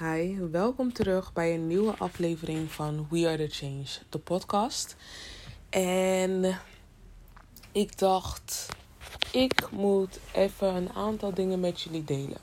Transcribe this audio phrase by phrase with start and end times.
[0.00, 4.96] Hi, welkom terug bij een nieuwe aflevering van We Are the Change, de podcast.
[5.68, 6.58] En
[7.72, 8.68] ik dacht,
[9.32, 12.38] ik moet even een aantal dingen met jullie delen.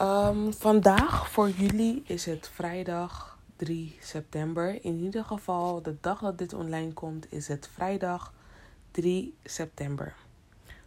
[0.00, 4.84] Um, vandaag voor jullie is het vrijdag 3 september.
[4.84, 8.32] In ieder geval, de dag dat dit online komt, is het vrijdag
[8.90, 10.14] 3 september.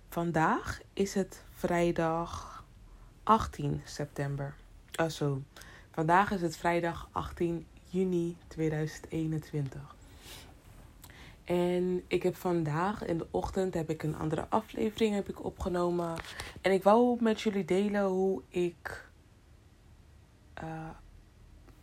[0.09, 2.63] Vandaag is het vrijdag
[3.23, 4.55] 18 september.
[4.99, 5.41] Oh, zo.
[5.91, 9.95] Vandaag is het vrijdag 18 juni 2021.
[11.43, 16.15] En ik heb vandaag in de ochtend heb ik een andere aflevering heb ik opgenomen.
[16.61, 19.09] En ik wou met jullie delen hoe ik.
[20.63, 20.89] Uh,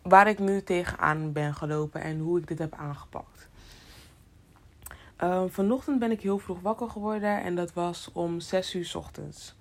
[0.02, 3.49] waar ik nu tegenaan ben gelopen en hoe ik dit heb aangepakt.
[5.23, 8.95] Uh, vanochtend ben ik heel vroeg wakker geworden en dat was om 6 uur s
[8.95, 9.55] ochtends.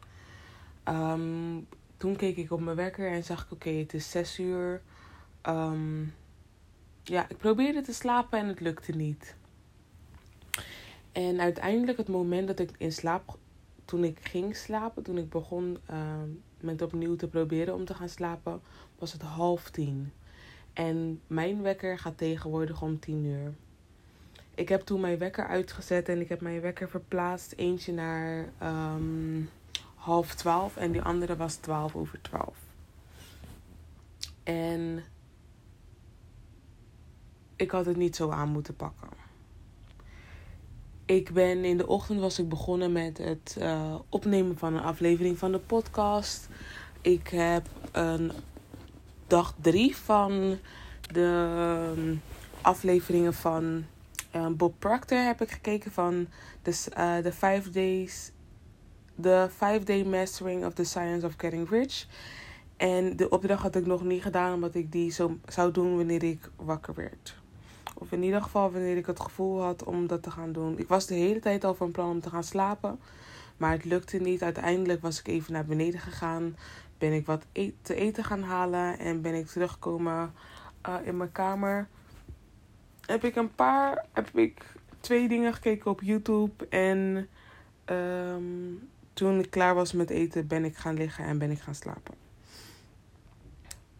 [0.86, 1.68] Um,
[2.00, 4.82] toen keek ik op mijn wekker en zag ik: oké, het is 6 uur.
[5.44, 6.14] Um,
[7.04, 9.36] ja, ik probeerde te slapen en het lukte niet.
[11.12, 13.38] En uiteindelijk, het moment dat ik in slaap.
[13.86, 15.98] Toen ik ging slapen, toen ik begon uh,
[16.60, 18.62] met opnieuw te proberen om te gaan slapen,
[18.98, 20.12] was het half tien.
[20.74, 23.54] En mijn wekker gaat tegenwoordig om tien uur.
[24.56, 27.54] Ik heb toen mijn wekker uitgezet en ik heb mijn wekker verplaatst.
[27.56, 29.50] Eentje naar um,
[30.00, 32.58] half twaalf en die andere was twaalf over twaalf.
[34.44, 35.04] En
[37.56, 39.08] ik had het niet zo aan moeten pakken.
[41.06, 45.38] Ik ben in de ochtend was ik begonnen met het uh, opnemen van een aflevering
[45.38, 46.48] van de podcast.
[47.02, 48.32] Ik heb een
[49.28, 50.58] dag drie van
[51.12, 52.22] de um,
[52.62, 53.86] afleveringen van
[54.36, 56.28] uh, Bob Proctor heb ik gekeken van
[56.62, 58.32] de, uh, de Five Days
[59.22, 62.08] de 5 Day Mastering of the Science of Getting Rich.
[62.78, 66.24] En de opdracht had ik nog niet gedaan, omdat ik die zo zou doen wanneer
[66.24, 67.36] ik wakker werd.
[67.96, 70.78] Of in ieder geval wanneer ik het gevoel had om dat te gaan doen.
[70.78, 73.00] Ik was de hele tijd al van plan om te gaan slapen.
[73.58, 74.44] Maar het lukte niet.
[74.44, 76.56] Uiteindelijk was ik even naar beneden gegaan.
[76.98, 79.00] Ben ik wat e te eten gaan halen.
[79.00, 80.34] En ben ik teruggekomen
[80.90, 81.88] uh, in mijn kamer.
[83.06, 84.06] Heb ik een paar.
[84.14, 84.66] Heb ik
[85.00, 86.68] twee dingen gekeken op YouTube.
[86.70, 87.28] En
[87.86, 91.76] um, toen ik klaar was met eten, ben ik gaan liggen en ben ik gaan
[91.76, 92.14] slapen.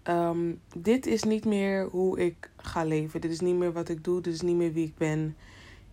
[0.04, 3.22] Um, dit is niet meer hoe ik ga leven.
[3.22, 4.22] Dit is niet meer wat ik doe.
[4.22, 5.36] Dit is niet meer wie ik ben.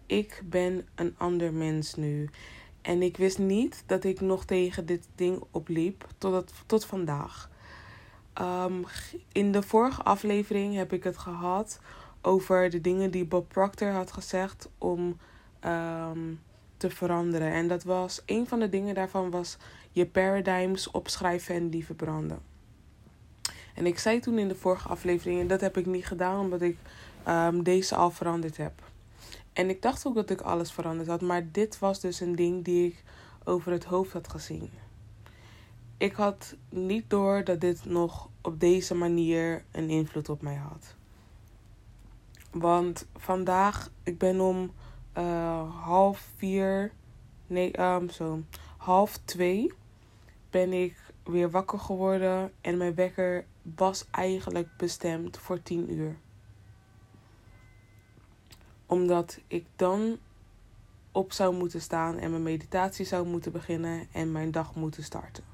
[0.07, 2.29] Ik ben een ander mens nu.
[2.83, 7.51] En ik wist niet dat ik nog tegen dit ding opliep tot, tot vandaag.
[8.41, 8.85] Um,
[9.33, 11.81] in de vorige aflevering heb ik het gehad
[12.21, 15.17] over de dingen die Bob Proctor had gezegd om
[15.65, 16.41] um,
[16.91, 17.53] veranderen.
[17.53, 19.57] En dat was een van de dingen daarvan was
[19.91, 22.39] je paradigms opschrijven en die verbranden.
[23.75, 26.63] En ik zei toen in de vorige aflevering, en dat heb ik niet gedaan omdat
[26.63, 26.77] ik
[27.29, 28.73] um, deze al veranderd heb.
[29.53, 32.65] En ik dacht ook dat ik alles veranderd had, maar dit was dus een ding
[32.65, 33.03] die ik
[33.45, 34.71] over het hoofd had gezien.
[35.97, 40.95] Ik had niet door dat dit nog op deze manier een invloed op mij had.
[42.51, 44.71] Want vandaag, ik ben om
[45.19, 46.93] uh, half vier,
[47.47, 48.43] nee, um, zo,
[48.77, 49.73] half twee
[50.51, 53.45] ben ik weer wakker geworden en mijn wekker
[53.77, 56.17] was eigenlijk bestemd voor tien uur.
[58.87, 60.19] Omdat ik dan
[61.13, 65.45] op zou moeten staan en mijn meditatie zou moeten beginnen en mijn dag moeten starten.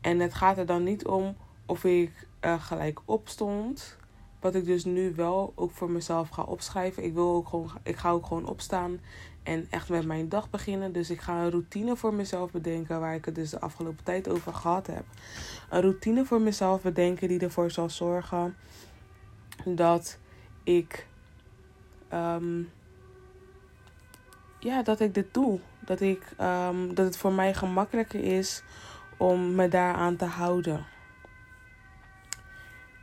[0.00, 3.96] En het gaat er dan niet om of ik uh, gelijk opstond
[4.42, 7.04] wat ik dus nu wel ook voor mezelf ga opschrijven.
[7.04, 9.00] Ik, wil ook gewoon, ik ga ook gewoon opstaan
[9.42, 10.92] en echt met mijn dag beginnen.
[10.92, 14.28] Dus ik ga een routine voor mezelf bedenken waar ik het dus de afgelopen tijd
[14.28, 15.04] over gehad heb.
[15.70, 18.56] Een routine voor mezelf bedenken die ervoor zal zorgen
[19.64, 20.18] dat
[20.62, 21.06] ik.
[22.12, 22.70] Um,
[24.58, 25.60] ja, dat ik dit doe.
[25.80, 28.62] Dat, ik, um, dat het voor mij gemakkelijker is
[29.16, 30.86] om me daaraan te houden.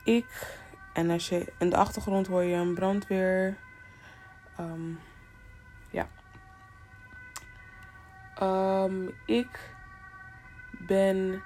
[0.03, 0.58] Ik
[0.93, 3.57] en als je in de achtergrond hoor je een brandweer.
[4.59, 4.99] Um,
[5.91, 6.07] ja.
[8.41, 9.73] Um, ik
[10.87, 11.41] ben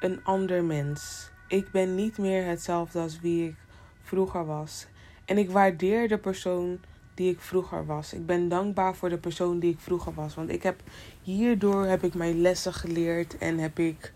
[0.00, 1.30] een ander mens.
[1.48, 3.56] Ik ben niet meer hetzelfde als wie ik
[4.02, 4.86] vroeger was.
[5.24, 6.80] En ik waardeer de persoon
[7.14, 8.12] die ik vroeger was.
[8.12, 10.34] Ik ben dankbaar voor de persoon die ik vroeger was.
[10.34, 10.80] Want ik heb
[11.22, 14.12] hierdoor heb ik mijn lessen geleerd en heb ik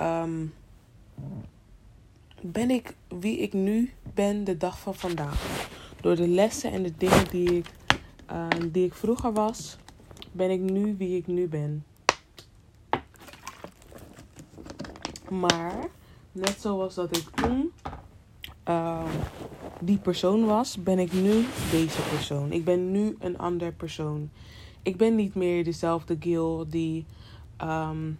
[0.00, 0.54] um,
[2.42, 5.68] ben ik wie ik nu ben de dag van vandaag.
[6.00, 7.66] Door de lessen en de dingen die ik,
[8.32, 9.76] uh, die ik vroeger was,
[10.32, 11.84] ben ik nu wie ik nu ben.
[15.30, 15.88] Maar
[16.32, 17.72] net zoals dat ik toen
[18.62, 19.10] ehm,
[19.80, 22.52] die persoon was, ben ik nu deze persoon.
[22.52, 24.30] Ik ben nu een ander persoon.
[24.82, 27.06] Ik ben niet meer dezelfde Gil die
[27.56, 28.10] ehm,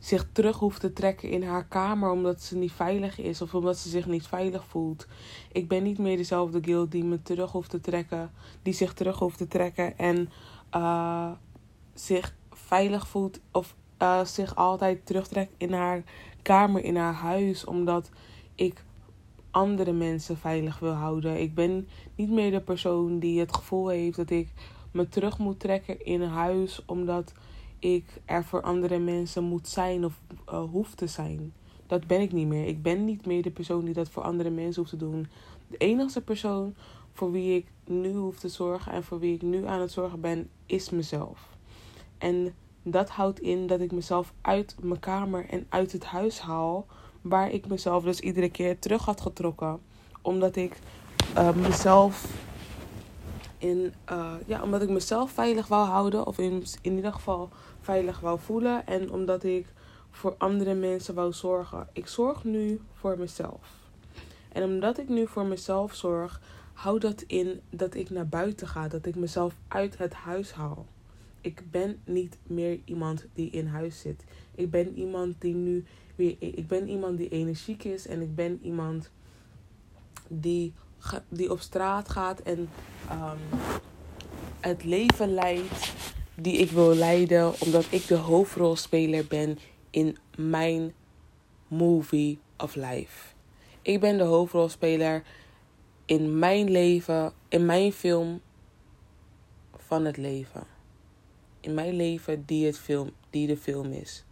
[0.00, 3.78] zich terug hoeft te trekken in haar kamer omdat ze niet veilig is of omdat
[3.78, 5.06] ze zich niet veilig voelt.
[5.52, 8.30] Ik ben niet meer dezelfde Gil die me terug hoeft te trekken,
[8.62, 10.30] die zich terug hoeft te trekken en
[10.74, 11.30] uh,
[11.94, 16.02] zich veilig voelt of uh, zich altijd terugtrekt in haar
[16.42, 18.10] kamer, in haar huis, omdat
[18.54, 18.84] ik
[19.50, 21.40] andere mensen veilig wil houden.
[21.40, 24.52] Ik ben niet meer de persoon die het gevoel heeft dat ik
[24.90, 27.32] me terug moet trekken in huis omdat
[27.80, 31.52] ik er voor andere mensen moet zijn of uh, hoef te zijn.
[31.86, 32.66] Dat ben ik niet meer.
[32.66, 35.26] Ik ben niet meer de persoon die dat voor andere mensen hoeft te doen.
[35.66, 36.74] De enige persoon
[37.12, 40.20] voor wie ik nu hoef te zorgen en voor wie ik nu aan het zorgen
[40.20, 41.48] ben, is mezelf.
[42.18, 46.86] En dat houdt in dat ik mezelf uit mijn kamer en uit het huis haal.
[47.20, 49.80] Waar ik mezelf dus iedere keer terug had getrokken.
[50.22, 50.78] Omdat ik
[51.36, 52.44] uh, mezelf
[53.58, 56.26] in, uh, ja, omdat ik mezelf veilig wou houden.
[56.26, 57.48] Of in, in ieder geval
[57.80, 58.86] veilig wou voelen.
[58.86, 59.66] En omdat ik
[60.10, 61.88] voor andere mensen wou zorgen.
[61.92, 63.78] Ik zorg nu voor mezelf.
[64.52, 66.40] En omdat ik nu voor mezelf zorg,
[66.72, 68.88] houdt dat in dat ik naar buiten ga.
[68.88, 70.86] Dat ik mezelf uit het huis haal.
[71.40, 74.24] Ik ben niet meer iemand die in huis zit.
[74.54, 75.84] Ik ben iemand die nu
[76.16, 76.36] weer.
[76.38, 78.06] Ik ben iemand die energiek is.
[78.06, 79.10] En ik ben iemand
[80.28, 80.72] die,
[81.28, 82.68] die op straat gaat en
[83.10, 83.60] um,
[84.60, 87.52] het leven leidt die ik wil leiden.
[87.60, 89.58] Omdat ik de hoofdrolspeler ben
[89.90, 90.92] in mijn
[91.68, 93.34] movie of life.
[93.82, 95.22] Ik ben de hoofdrolspeler
[96.04, 98.40] in mijn leven, in mijn film
[99.76, 100.62] van het leven.
[101.60, 104.24] In mijn leven die, het film, die de film is.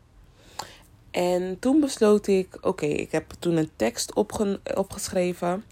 [1.11, 5.64] En toen besloot ik, oké, ik heb toen een tekst opge opgeschreven.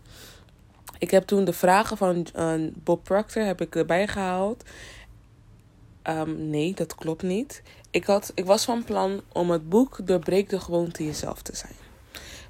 [0.99, 4.65] Ik heb toen de vragen van uh, Bob Proctor heb ik erbij gehaald.
[6.09, 7.63] Um, nee, dat klopt niet.
[7.91, 11.75] Ik, had, ik was van plan om het boek Doorbreek de gewoonte jezelf te zijn.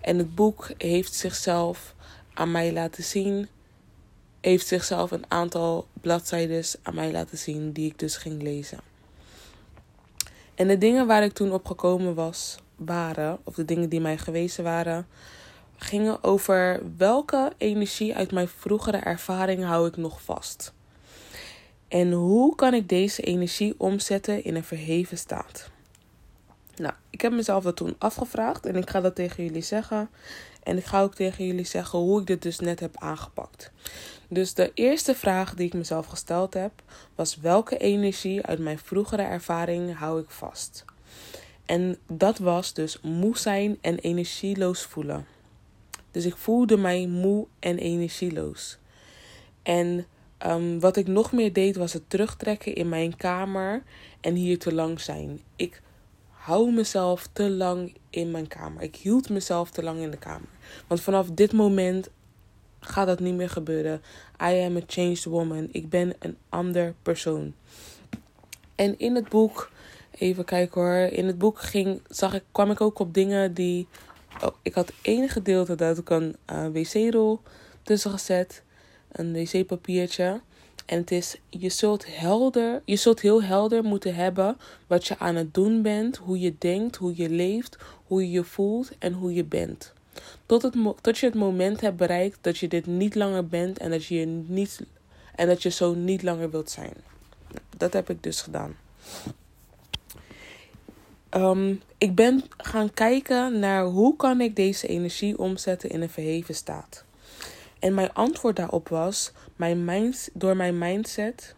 [0.00, 1.94] En het boek heeft zichzelf
[2.35, 3.49] aan mij laten zien.
[4.41, 8.81] Heeft zichzelf een aantal bladzijden aan mij laten zien die ik dus ging lezen.
[10.55, 14.19] En de dingen waar ik toen op gekomen was, waren, of de dingen die mij
[14.19, 15.06] gewezen waren,
[15.76, 20.75] gingen over welke energie uit mijn vroegere ervaring hou ik nog vast.
[21.88, 25.71] En hoe kan ik deze energie omzetten in een verheven staat?
[26.77, 30.11] Nou, ik heb mezelf dat toen afgevraagd en ik ga dat tegen jullie zeggen.
[30.62, 33.71] En ik ga ook tegen jullie zeggen hoe ik dit dus net heb aangepakt.
[34.29, 36.73] Dus de eerste vraag die ik mezelf gesteld heb
[37.15, 40.85] was: welke energie uit mijn vroegere ervaring hou ik vast?
[41.67, 45.27] En dat was dus moe zijn en energieloos voelen.
[46.11, 48.79] Dus ik voelde mij moe en energieloos.
[49.62, 50.06] En
[50.47, 53.83] um, wat ik nog meer deed was het terugtrekken in mijn kamer
[54.21, 55.41] en hier te lang zijn.
[55.56, 55.83] Ik
[56.31, 58.83] hou mezelf te lang in mijn kamer.
[58.83, 60.49] Ik hield mezelf te lang in de kamer.
[60.87, 62.09] Want vanaf dit moment
[62.81, 64.03] gaat dat niet meer gebeuren.
[64.43, 65.69] I am a changed woman.
[65.73, 67.55] Ik ben een ander persoon.
[68.75, 69.71] En in het boek,
[70.11, 71.12] even kijken hoor.
[71.12, 73.89] In het boek ging, zag ik, kwam ik ook op dingen die.
[74.43, 77.41] Oh, ik had één gedeelte dat ik een uh, wc-rol
[77.82, 78.63] tussen gezet.
[79.17, 80.41] Een wc-papiertje.
[80.87, 84.56] En het is, je zult, helder, je zult heel helder moeten hebben
[84.87, 88.44] wat je aan het doen bent, hoe je denkt, hoe je leeft, hoe je je
[88.44, 89.93] voelt en hoe je bent.
[90.46, 93.91] Tot, het, tot je het moment hebt bereikt dat je dit niet langer bent en
[93.91, 94.81] dat je, niet,
[95.35, 96.94] en dat je zo niet langer wilt zijn.
[97.77, 98.77] Dat heb ik dus gedaan.
[101.31, 106.55] Um, ik ben gaan kijken naar hoe kan ik deze energie omzetten in een verheven
[106.55, 107.05] staat.
[107.79, 111.55] En mijn antwoord daarop was mijn mind, door mijn mindset.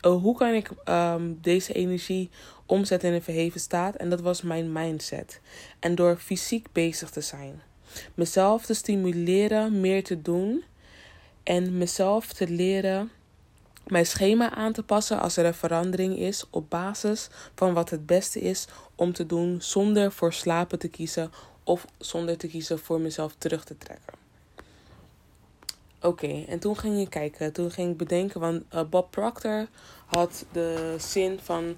[0.00, 2.30] Oh, hoe kan ik um, deze energie
[2.66, 3.96] omzetten in een verheven staat?
[3.96, 5.40] En dat was mijn mindset.
[5.78, 7.62] En door fysiek bezig te zijn.
[8.14, 10.64] Mezelf te stimuleren meer te doen.
[11.42, 13.10] En mezelf te leren
[13.86, 18.06] mijn schema aan te passen als er een verandering is op basis van wat het
[18.06, 21.30] beste is om te doen zonder voor slapen te kiezen
[21.64, 24.27] of zonder te kiezen voor mezelf terug te trekken.
[26.02, 27.52] Oké, en toen ging je kijken.
[27.52, 29.66] Toen ging ik bedenken, want uh, Bob Proctor
[30.06, 31.76] had de zin van...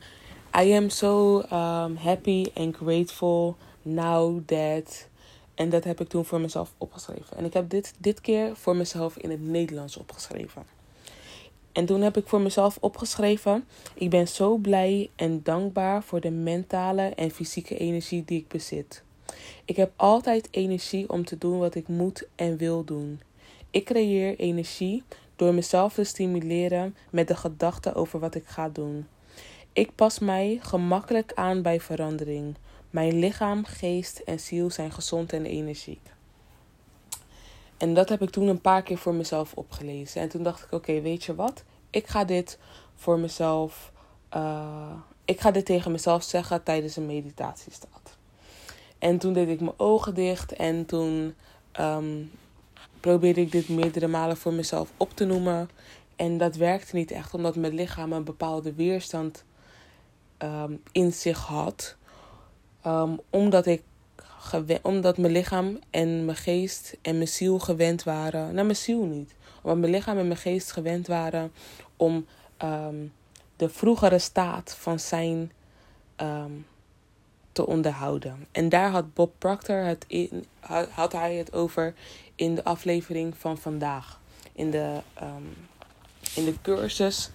[0.61, 5.09] I am so um, happy and grateful now that...
[5.55, 7.37] En dat heb ik toen voor mezelf opgeschreven.
[7.37, 10.63] En ik heb dit, dit keer voor mezelf in het Nederlands opgeschreven.
[11.73, 16.31] En toen heb ik voor mezelf opgeschreven: Ik ben zo blij en dankbaar voor de
[16.31, 19.03] mentale en fysieke energie die ik bezit.
[19.65, 23.21] Ik heb altijd energie om te doen wat ik moet en wil doen.
[23.71, 25.03] Ik creëer energie
[25.37, 29.07] door mezelf te stimuleren met de gedachte over wat ik ga doen.
[29.73, 32.57] Ik pas mij gemakkelijk aan bij verandering.
[32.91, 36.11] Mijn lichaam, geest en ziel zijn gezond en energiek.
[37.77, 40.21] En dat heb ik toen een paar keer voor mezelf opgelezen.
[40.21, 41.65] En toen dacht ik: oké, weet je wat?
[41.91, 42.59] Ik ga dit
[42.95, 43.93] voor mezelf.
[44.35, 44.93] Uh,
[45.25, 48.17] ik ga dit tegen mezelf zeggen tijdens een meditatiestaat.
[48.99, 51.35] En toen deed ik mijn ogen dicht en toen
[51.81, 52.31] um,
[53.01, 55.71] probeerde ik dit meerdere malen voor mezelf op te noemen.
[56.17, 59.45] En dat werkte niet echt, omdat mijn lichaam een bepaalde weerstand
[60.39, 61.97] um, in zich had.
[62.87, 63.83] Um, omdat ik
[64.83, 68.43] omdat mijn lichaam en mijn geest en mijn ziel gewend waren.
[68.55, 69.35] Nou, mijn ziel niet.
[69.63, 71.53] Omdat mijn lichaam en mijn geest gewend waren
[71.97, 72.27] om
[72.63, 73.13] um,
[73.57, 75.53] de vroegere staat van zijn
[77.53, 78.47] te onderhouden.
[78.53, 80.45] En daar had Bob Proctor het in,
[80.91, 81.95] had hij het over
[82.41, 84.21] in de aflevering van vandaag.
[84.53, 85.57] In de, um,
[86.35, 87.31] in de cursus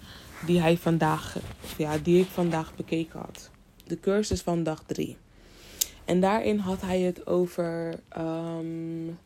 [0.46, 1.36] die hij vandaag,
[1.76, 3.50] ja, die ik vandaag bekeken had.
[3.84, 5.16] De cursus van dag 3.
[6.04, 8.00] En daarin had hij het over.
[8.18, 9.18] Um,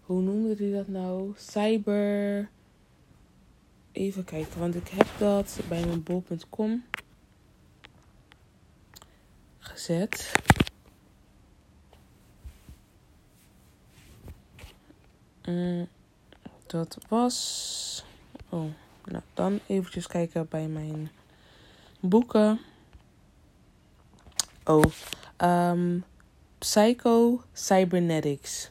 [0.00, 1.32] hoe noemde hij dat nou?
[1.36, 2.48] Cyber.
[3.92, 6.84] Even kijken, want ik heb dat bij mijn bol.com
[9.58, 10.32] gezet.
[15.46, 15.88] Mm,
[16.66, 18.04] dat was.
[18.48, 18.70] Oh,
[19.04, 21.10] nou dan eventjes kijken bij mijn
[22.00, 22.60] boeken.
[24.64, 24.84] Oh,
[25.38, 26.04] um,
[26.58, 28.70] Psycho Cybernetics.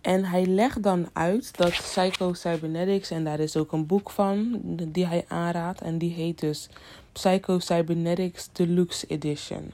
[0.00, 4.60] En hij legt dan uit dat Psycho Cybernetics, en daar is ook een boek van
[4.64, 6.68] die hij aanraadt, en die heet dus
[7.12, 9.72] Psycho Cybernetics Deluxe Edition.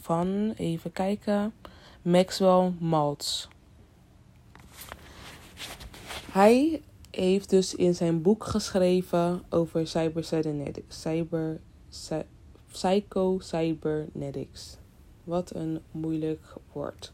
[0.00, 1.52] Van, even kijken,
[2.02, 3.48] Maxwell Maltz.
[6.34, 10.24] Hij heeft dus in zijn boek geschreven over cyber
[10.88, 11.60] cyber,
[12.72, 14.76] psycho cybernetics.
[15.24, 17.12] Wat een moeilijk woord.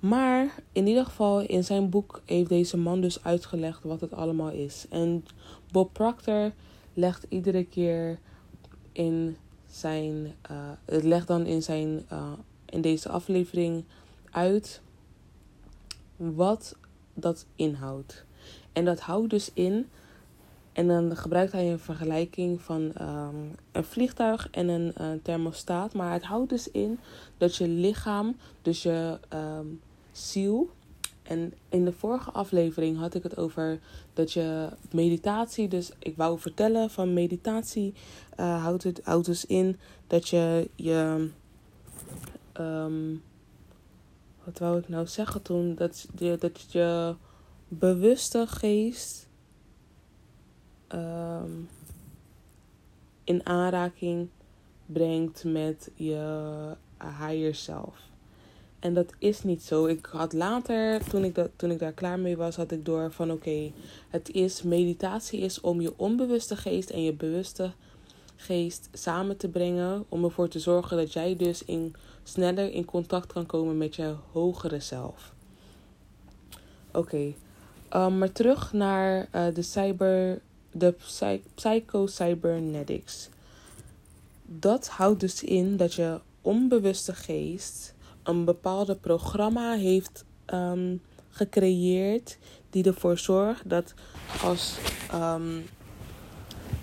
[0.00, 4.50] Maar in ieder geval, in zijn boek heeft deze man dus uitgelegd wat het allemaal
[4.50, 4.86] is.
[4.90, 5.24] En
[5.72, 6.52] Bob Proctor
[6.94, 8.18] legt iedere keer
[8.92, 9.36] in
[9.66, 10.34] zijn.
[10.50, 12.32] Uh, het legt dan in, zijn, uh,
[12.64, 13.84] in deze aflevering
[14.30, 14.80] uit
[16.16, 16.76] wat
[17.14, 18.26] dat inhoudt.
[18.78, 19.88] En dat houdt dus in.
[20.72, 25.94] En dan gebruikt hij een vergelijking van um, een vliegtuig en een uh, thermostaat.
[25.94, 26.98] Maar het houdt dus in
[27.38, 29.80] dat je lichaam, dus je um,
[30.12, 30.70] ziel.
[31.22, 33.78] En in de vorige aflevering had ik het over
[34.12, 35.68] dat je meditatie.
[35.68, 37.94] Dus ik wou vertellen van meditatie
[38.40, 41.30] uh, houdt, het, houdt dus in dat je je.
[42.60, 43.22] Um,
[44.44, 45.74] wat wou ik nou zeggen toen?
[45.74, 46.06] Dat
[46.38, 47.14] dat je
[47.68, 49.28] bewuste geest
[50.88, 51.68] um,
[53.24, 54.28] in aanraking
[54.86, 58.06] brengt met je higher self.
[58.78, 59.86] En dat is niet zo.
[59.86, 63.12] Ik had later, toen ik, dat, toen ik daar klaar mee was, had ik door
[63.12, 63.72] van oké,
[64.08, 67.72] het is meditatie is om je onbewuste geest en je bewuste
[68.36, 70.04] geest samen te brengen.
[70.08, 74.14] Om ervoor te zorgen dat jij dus in, sneller in contact kan komen met je
[74.32, 75.34] hogere zelf.
[76.92, 77.34] Oké,
[77.94, 80.40] um, maar terug naar uh, de cyber,
[80.72, 83.28] de psy psycho-cybernetics.
[84.44, 92.38] Dat houdt dus in dat je onbewuste geest een bepaalde programma heeft um, gecreëerd
[92.70, 93.94] die ervoor zorgt dat
[94.42, 94.78] als,
[95.14, 95.64] um,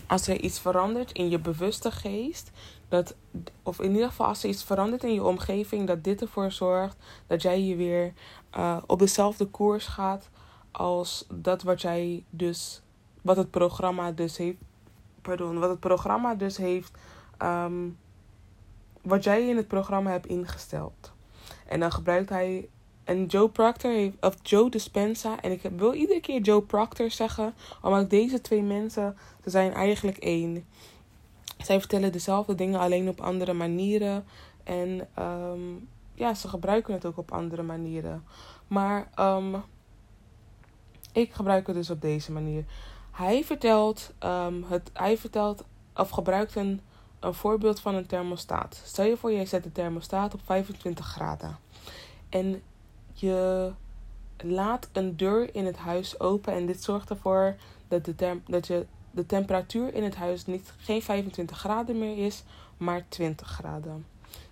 [0.07, 2.51] als er iets verandert in je bewuste geest,
[2.89, 3.15] dat,
[3.63, 6.97] of in ieder geval als er iets verandert in je omgeving, dat dit ervoor zorgt
[7.27, 8.13] dat jij je weer
[8.57, 10.29] uh, op dezelfde koers gaat
[10.77, 12.81] als dat wat jij dus,
[13.21, 14.57] wat het programma dus heeft,
[15.21, 16.91] pardon, wat het programma dus heeft,
[17.41, 17.97] um,
[19.01, 21.13] wat jij in het programma hebt ingesteld.
[21.67, 22.69] En dan gebruikt hij.
[23.03, 24.15] En Joe Proctor heeft.
[24.21, 25.41] Of Joe Dispenza.
[25.41, 27.53] En ik wil iedere keer Joe Proctor zeggen.
[27.81, 29.17] Omdat deze twee mensen.
[29.43, 30.65] Ze zijn eigenlijk één.
[31.57, 34.25] Zij vertellen dezelfde dingen alleen op andere manieren.
[34.63, 38.23] En um, ja, ze gebruiken het ook op andere manieren.
[38.67, 39.63] Maar um,
[41.15, 42.63] ik gebruik het dus op deze manier.
[43.11, 46.81] Hij vertelt, um, het, hij vertelt of gebruikt een
[47.25, 48.81] een voorbeeld van een thermostaat.
[48.83, 51.57] Stel je voor, jij zet de thermostaat op 25 graden.
[52.29, 52.61] En
[53.13, 53.71] je
[54.37, 56.53] laat een deur in het huis open.
[56.53, 57.55] En dit zorgt ervoor
[57.87, 62.43] dat, de, dat je de temperatuur in het huis niet, geen 25 graden meer is,
[62.77, 64.05] maar 20 graden.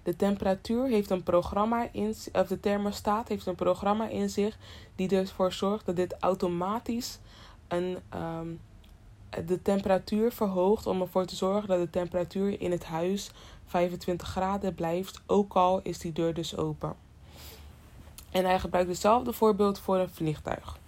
[0.04, 4.58] De temperatuur heeft een programma in, of de thermostaat heeft een programma in zich
[4.96, 7.20] die ervoor zorgt dat dit automatisch
[7.68, 8.48] een, ehm,
[9.46, 13.32] de temperatuur verhoogt om ervoor te zorgen dat de temperatuur in het huis
[13.66, 16.96] 25 graden blijft, ook al is die deur dus open.
[18.32, 20.80] En hij gebruikt hetzelfde voorbeeld voor een vliegtuig.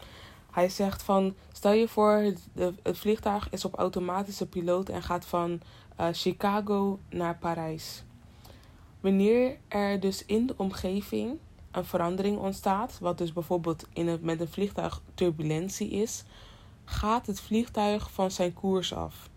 [0.51, 5.61] Hij zegt van, stel je voor, het, vliegtuig is op automatische piloot en gaat van
[5.99, 8.03] uh, Chicago naar Parijs.
[9.05, 11.37] Wanneer er dus in de omgeving
[11.71, 16.23] een verandering ontstaat, wat dus bijvoorbeeld in het, met een vliegtuig turbulentie is,
[16.85, 19.29] gaat het vliegtuig van zijn koers af.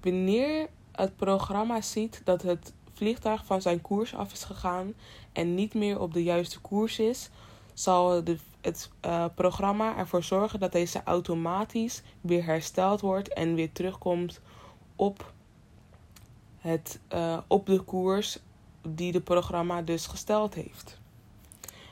[0.00, 4.94] Wanneer het programma ziet dat het vliegtuig van zijn koers af is gegaan
[5.32, 7.30] en niet meer op de juiste koers is,
[7.74, 13.72] zal de, het uh, programma ervoor zorgen dat deze automatisch weer hersteld wordt en weer
[13.72, 14.40] terugkomt
[14.96, 15.32] op,
[16.58, 18.38] het, uh, op de koers
[18.88, 21.00] die de programma dus gesteld heeft.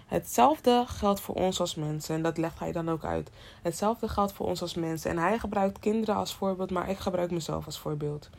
[0.07, 3.31] Hetzelfde geldt voor ons als mensen en dat legt hij dan ook uit.
[3.63, 7.31] Hetzelfde geldt voor ons als mensen en hij gebruikt kinderen als voorbeeld, maar ik gebruik
[7.31, 8.31] mezelf als voorbeeld.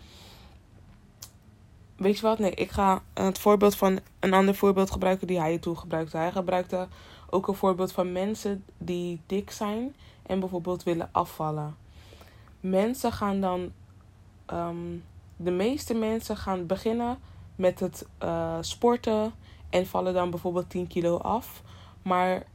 [1.96, 2.40] Weet je wat?
[2.40, 6.18] Nee, ik ga het voorbeeld van een ander voorbeeld gebruiken die hij toen gebruikte.
[6.18, 6.88] Hij gebruikte
[7.30, 11.76] ook een voorbeeld van mensen die dik zijn en bijvoorbeeld willen afvallen.
[12.60, 13.72] Mensen gaan dan,
[14.54, 15.04] um,
[15.36, 17.20] de meeste mensen gaan beginnen
[17.62, 19.34] met het uh, sporten
[19.70, 21.64] en vallen dan bijvoorbeeld 10 kilo af.
[22.02, 22.46] Maar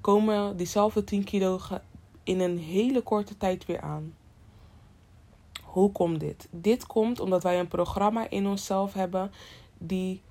[0.00, 1.60] komen diezelfde 10 kilo
[2.22, 4.14] in een hele korte tijd weer aan.
[5.62, 6.48] Hoe komt dit?
[6.50, 9.32] Dit komt omdat wij een programma in onszelf hebben
[9.78, 10.22] die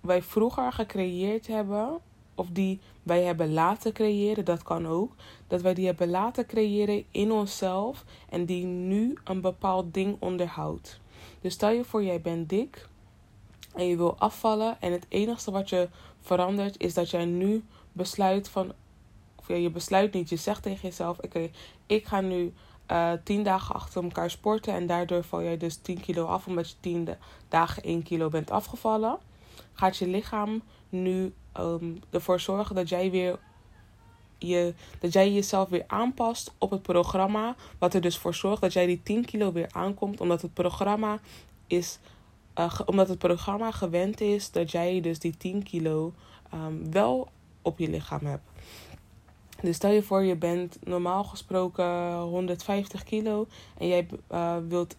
[0.00, 1.98] wij vroeger gecreëerd hebben,
[2.34, 5.12] of die wij hebben laten creëren, dat kan ook.
[5.46, 11.00] Dat wij die hebben laten creëren in onszelf en die nu een bepaald ding onderhoudt.
[11.40, 12.88] Dus stel je voor, jij bent dik
[13.74, 15.88] en je wil afvallen en het enige wat je
[16.20, 18.72] verandert is dat jij nu besluit van,
[19.36, 21.50] of je besluit niet, je zegt tegen jezelf, oké,
[21.86, 22.52] ik ga nu
[22.90, 24.74] uh, tien dagen achter elkaar sporten.
[24.74, 27.08] En daardoor val jij dus 10 kilo af, omdat je 10
[27.48, 29.18] dagen 1 kilo bent afgevallen.
[29.72, 33.38] Gaat je lichaam nu um, ervoor zorgen dat jij weer
[34.38, 37.54] je, dat jij jezelf weer aanpast op het programma.
[37.78, 40.20] Wat er dus voor zorgt dat jij die 10 kilo weer aankomt.
[40.20, 41.18] Omdat het programma
[41.66, 41.98] is.
[42.58, 46.12] Uh, omdat het programma gewend is dat jij dus die 10 kilo
[46.54, 47.28] um, wel
[47.62, 48.42] op je lichaam hebt.
[49.60, 53.46] Dus stel je voor, je bent normaal gesproken 150 kilo
[53.78, 54.96] en jij, uh, wilt,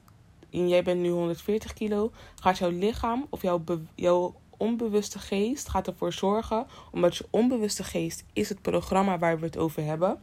[0.50, 2.12] en jij bent nu 140 kilo.
[2.36, 3.64] Gaat jouw lichaam of jouw,
[3.96, 9.46] jouw onbewuste geest gaat ervoor zorgen, omdat je onbewuste geest is het programma waar we
[9.46, 10.20] het over hebben.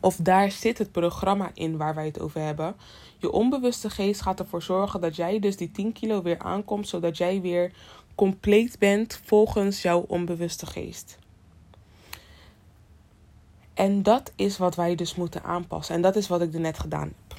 [0.00, 2.74] Of daar zit het programma in waar wij het over hebben.
[3.20, 7.16] Je onbewuste geest gaat ervoor zorgen dat jij dus die 10 kilo weer aankomt, zodat
[7.16, 7.72] jij weer
[8.14, 11.18] compleet bent volgens jouw onbewuste geest.
[13.74, 15.94] En dat is wat wij dus moeten aanpassen.
[15.94, 17.38] En dat is wat ik er net gedaan heb.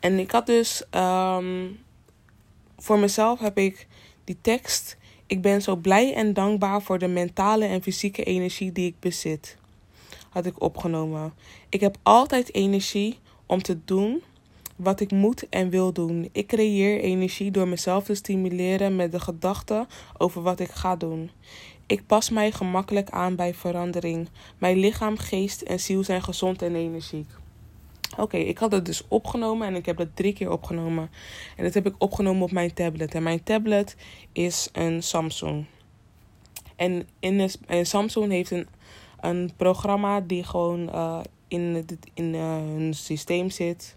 [0.00, 1.78] En ik had dus um,
[2.78, 3.86] voor mezelf heb ik
[4.24, 4.96] die tekst.
[5.26, 9.56] Ik ben zo blij en dankbaar voor de mentale en fysieke energie die ik bezit.
[10.28, 11.32] Had ik opgenomen.
[11.68, 14.22] Ik heb altijd energie om te doen
[14.82, 16.28] wat ik moet en wil doen.
[16.32, 19.86] Ik creëer energie door mezelf te stimuleren met de gedachten
[20.18, 21.30] over wat ik ga doen.
[21.86, 24.28] Ik pas mij gemakkelijk aan bij verandering.
[24.58, 27.28] Mijn lichaam, geest en ziel zijn gezond en energiek.
[28.16, 31.10] Oké, ik had het dus opgenomen en ik heb het drie keer opgenomen.
[31.56, 33.14] En dat heb ik opgenomen op mijn tablet.
[33.14, 33.96] En mijn tablet
[34.32, 35.64] is een Samsung.
[36.76, 38.66] En in een, Samsung heeft een,
[39.20, 43.96] een programma die gewoon uh, in, in uh, hun systeem zit.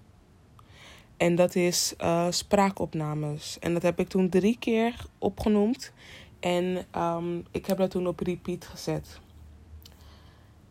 [1.18, 3.60] En dat is uh, spraakopnames.
[3.60, 5.92] En dat heb ik toen drie keer opgenoemd.
[6.40, 9.20] En um, ik heb dat toen op repeat gezet.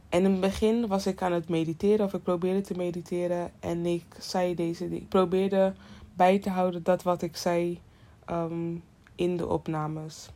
[0.08, 3.50] En in het begin was ik aan het mediteren, of ik probeerde te mediteren.
[3.60, 4.84] En ik zei deze.
[4.84, 5.74] Ik probeerde
[6.14, 7.80] bij te houden dat wat ik zei
[8.30, 8.82] um,
[9.14, 10.28] in de opnames.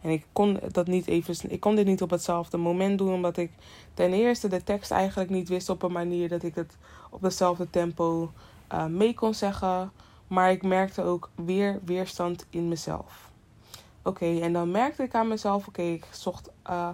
[0.00, 1.50] En ik kon dat niet even.
[1.50, 3.50] Ik kon dit niet op hetzelfde moment doen, omdat ik
[3.94, 6.76] ten eerste de tekst eigenlijk niet wist op een manier dat ik het
[7.10, 8.30] op hetzelfde tempo
[8.72, 9.92] uh, mee kon zeggen.
[10.26, 13.30] Maar ik merkte ook weer weerstand in mezelf.
[14.02, 16.50] Oké, en dan merkte ik aan mezelf, oké, ik zocht.
[16.70, 16.88] Uh,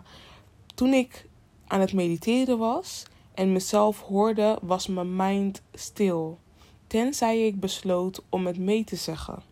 [0.75, 1.27] toen ik
[1.67, 6.39] aan het mediteren was en mezelf hoorde, was mijn mind stil.
[6.87, 9.43] Tenzij ik besloot om het mee te zeggen.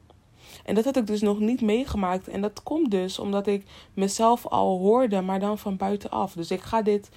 [0.65, 2.29] En dat had ik dus nog niet meegemaakt.
[2.29, 6.33] En dat komt dus omdat ik mezelf al hoorde, maar dan van buitenaf.
[6.33, 7.11] Dus ik ga dit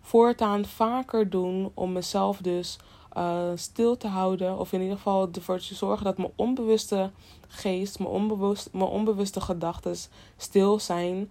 [0.00, 2.78] voortaan vaker doen om mezelf dus
[3.16, 4.58] uh, stil te houden.
[4.58, 7.10] Of in ieder geval ervoor te zorgen dat mijn onbewuste
[7.48, 9.96] geest, mijn, onbewust, mijn onbewuste gedachten
[10.36, 11.30] stil zijn.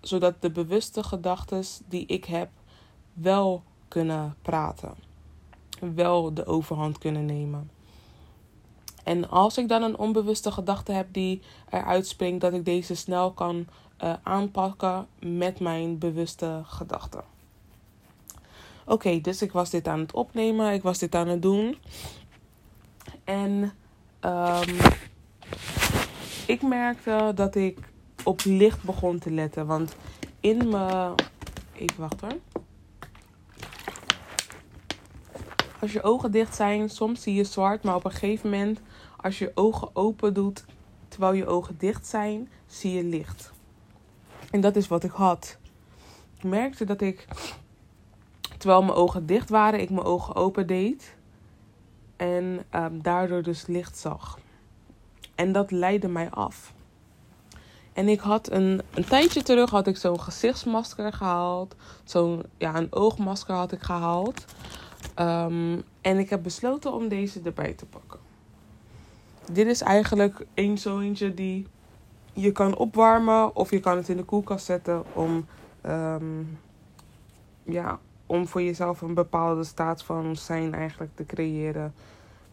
[0.00, 2.50] Zodat de bewuste gedachten die ik heb
[3.12, 4.94] wel kunnen praten.
[5.94, 7.70] Wel de overhand kunnen nemen.
[9.04, 13.32] En als ik dan een onbewuste gedachte heb die eruit springt, dat ik deze snel
[13.32, 13.66] kan
[14.04, 17.31] uh, aanpakken met mijn bewuste gedachten.
[18.86, 21.78] Oké, dus ik was dit aan het opnemen, ik was dit aan het doen.
[23.24, 23.72] En
[24.20, 24.76] um,
[26.46, 27.78] ik merkte dat ik
[28.24, 29.66] op licht begon te letten.
[29.66, 29.96] Want
[30.40, 31.14] in mijn.
[31.74, 32.40] Even wachten.
[35.80, 38.80] Als je ogen dicht zijn, soms zie je zwart, maar op een gegeven moment,
[39.16, 40.64] als je ogen open doet
[41.08, 43.52] terwijl je ogen dicht zijn, zie je licht.
[44.50, 45.58] En dat is wat ik had.
[46.36, 47.26] Ik merkte dat ik,
[48.62, 51.16] terwijl mijn ogen dicht waren, ik mijn ogen open deed.
[52.16, 54.38] En um, daardoor dus licht zag.
[55.34, 56.72] En dat leidde mij af.
[57.92, 61.74] En ik had een, een tijdje terug had ik zo'n gezichtsmasker gehaald.
[62.04, 64.44] Zo'n ja, een oogmasker had ik gehaald.
[65.18, 68.20] Um, en ik heb besloten om deze erbij te pakken.
[69.52, 71.66] Dit is eigenlijk een zo eentje die
[72.32, 75.46] je kan opwarmen of je kan het in de koelkast zetten om,
[75.86, 76.58] um,
[77.62, 77.98] ja,
[78.32, 81.94] om voor jezelf een bepaalde staat van zijn eigenlijk te creëren.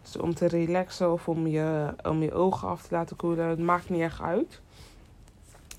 [0.01, 3.47] Dus om te relaxen of om je, om je ogen af te laten koelen.
[3.47, 4.61] Het maakt niet echt uit.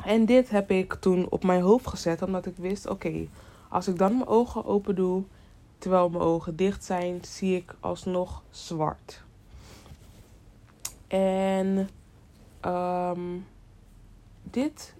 [0.05, 3.27] En dit heb ik toen op mijn hoofd gezet omdat ik wist: oké,
[3.69, 5.25] als ik dan mijn ogen open doe
[5.79, 9.23] terwijl mijn ogen dicht zijn, zie ik alsnog zwart.
[11.07, 11.89] En
[12.67, 13.47] um,
[14.43, 14.95] dit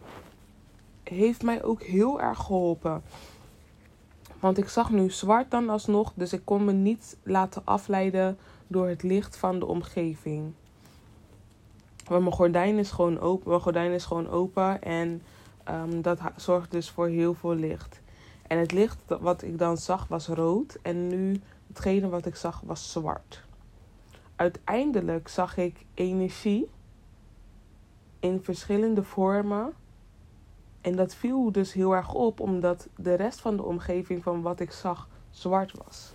[1.03, 3.03] heeft mij ook heel erg geholpen.
[4.41, 8.89] Want ik zag nu zwart dan alsnog, dus ik kon me niet laten afleiden door
[8.89, 10.53] het licht van de omgeving.
[12.09, 15.23] Mijn gordijn is gewoon open, mijn gordijn is gewoon open en
[15.69, 18.01] um, dat zorgt dus voor heel veel licht.
[18.47, 22.61] En het licht wat ik dan zag was rood en nu hetgene wat ik zag
[22.65, 23.43] was zwart.
[24.37, 26.69] Uiteindelijk zag ik energie
[28.21, 29.73] in verschillende vormen.
[30.81, 34.61] En dat viel dus heel erg op, omdat de rest van de omgeving van wat
[34.61, 36.13] ik zag zwart was.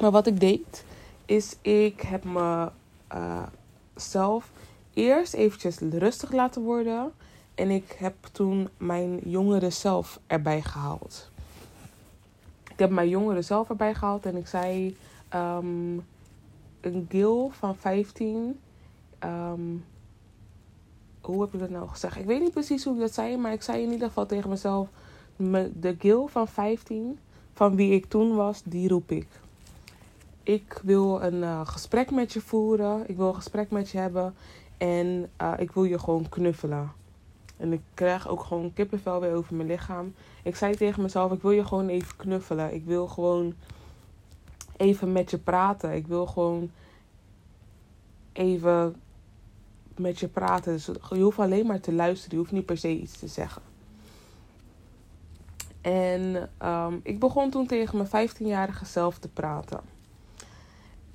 [0.00, 0.84] Maar wat ik deed,
[1.24, 2.70] is ik heb me
[3.14, 3.42] uh,
[3.94, 4.50] zelf
[4.94, 7.12] eerst eventjes rustig laten worden.
[7.54, 11.30] En ik heb toen mijn jongere zelf erbij gehaald.
[12.70, 14.96] Ik heb mijn jongere zelf erbij gehaald en ik zei:
[15.34, 16.04] um,
[16.80, 18.60] een Gil van 15.
[19.24, 19.84] Um,
[21.26, 22.16] hoe heb ik dat nou gezegd?
[22.16, 24.50] Ik weet niet precies hoe ik dat zei, maar ik zei in ieder geval tegen
[24.50, 24.88] mezelf:
[25.80, 27.18] de Gil van 15,
[27.52, 29.28] van wie ik toen was, die roep ik.
[30.42, 33.08] Ik wil een uh, gesprek met je voeren.
[33.08, 34.34] Ik wil een gesprek met je hebben.
[34.76, 36.92] En uh, ik wil je gewoon knuffelen.
[37.56, 40.14] En ik krijg ook gewoon kippenvel weer over mijn lichaam.
[40.42, 42.74] Ik zei tegen mezelf: ik wil je gewoon even knuffelen.
[42.74, 43.54] Ik wil gewoon
[44.76, 45.94] even met je praten.
[45.94, 46.70] Ik wil gewoon
[48.32, 48.94] even
[50.00, 50.72] met je praten.
[50.72, 52.30] Dus je hoeft alleen maar te luisteren.
[52.30, 53.62] Je hoeft niet per se iets te zeggen.
[55.80, 59.80] En um, ik begon toen tegen mijn 15-jarige zelf te praten.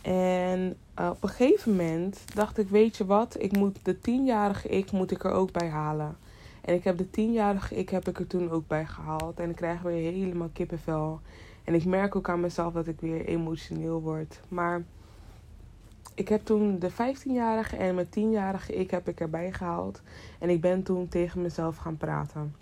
[0.01, 4.67] En uh, op een gegeven moment dacht ik, weet je wat, ik moet de 10-jarige
[4.67, 6.17] ik moet ik er ook bij halen.
[6.61, 9.39] En ik heb de 10-jarige ik heb ik er toen ook bij gehaald.
[9.39, 11.19] En ik krijg weer helemaal kippenvel.
[11.63, 14.39] En ik merk ook aan mezelf dat ik weer emotioneel word.
[14.47, 14.83] Maar
[16.15, 20.01] ik heb toen de 15-jarige en mijn 10-jarige ik heb ik erbij gehaald.
[20.39, 22.55] En ik ben toen tegen mezelf gaan praten.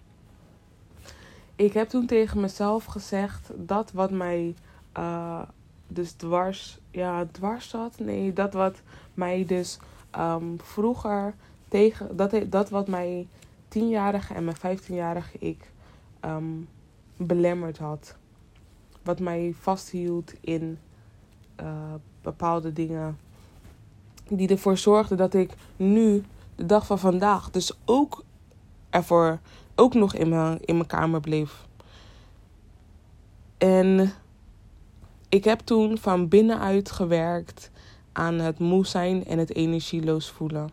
[1.56, 4.56] Ik heb toen tegen mezelf gezegd dat wat mij
[4.98, 5.42] uh,
[5.88, 8.00] dus dwars, ja, dwars zat.
[8.00, 8.82] Nee, dat wat
[9.14, 9.80] mij dus
[10.18, 11.34] um, vroeger
[11.68, 13.28] tegen, dat, dat wat mij
[13.78, 15.72] 10-jarige en mijn 15-jarige ik
[16.26, 16.68] um,
[17.18, 18.16] belemmerd had.
[19.04, 20.78] Wat mij vasthield in
[21.62, 23.18] uh, bepaalde dingen
[24.30, 26.24] die ervoor zorgde dat ik nu,
[26.56, 28.24] de dag van vandaag, dus ook
[28.90, 29.40] ervoor,
[29.76, 31.68] ook nog in mijn, in mijn kamer bleef.
[33.58, 34.14] En
[35.30, 37.72] ik heb toen van binnenuit gewerkt
[38.12, 40.70] aan het moe zijn en het energieloos voelen.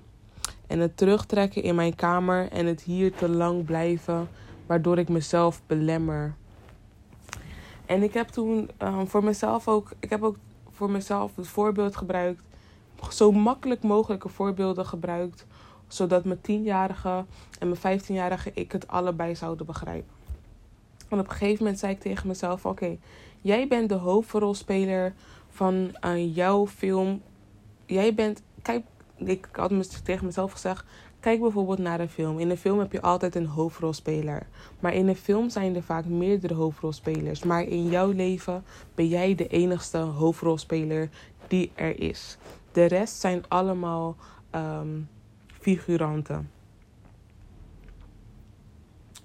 [0.66, 4.28] En het terugtrekken in mijn kamer en het hier te lang blijven,
[4.66, 6.34] waardoor ik mezelf belemmer.
[7.86, 10.36] En ik heb toen um, voor mezelf ook, ik heb ook
[10.70, 12.42] voor mezelf het voorbeeld gebruikt
[13.10, 15.46] zo makkelijk mogelijke voorbeelden gebruikt,
[15.88, 17.24] zodat mijn tienjarige
[17.58, 20.18] en mijn 15-jarige ik het allebei zouden begrijpen.
[21.08, 22.96] En op een gegeven moment zei ik tegen mezelf: Oké,
[23.40, 25.14] jij bent de hoofdrolspeler
[25.48, 27.22] van uh, jouw film.
[27.86, 28.42] Jij bent.
[28.62, 28.84] Kijk,
[29.16, 30.84] ik had me tegen mezelf gezegd.
[31.20, 32.38] Kijk bijvoorbeeld naar een film.
[32.38, 34.46] In een film heb je altijd een hoofdrolspeler.
[34.80, 37.42] Maar in een film zijn er vaak meerdere hoofdrolspelers.
[37.42, 41.08] Maar in jouw leven ben jij de enigste hoofdrolspeler
[41.48, 42.36] die er is.
[42.72, 44.16] De rest zijn allemaal
[44.54, 45.08] um,
[45.46, 46.50] figuranten.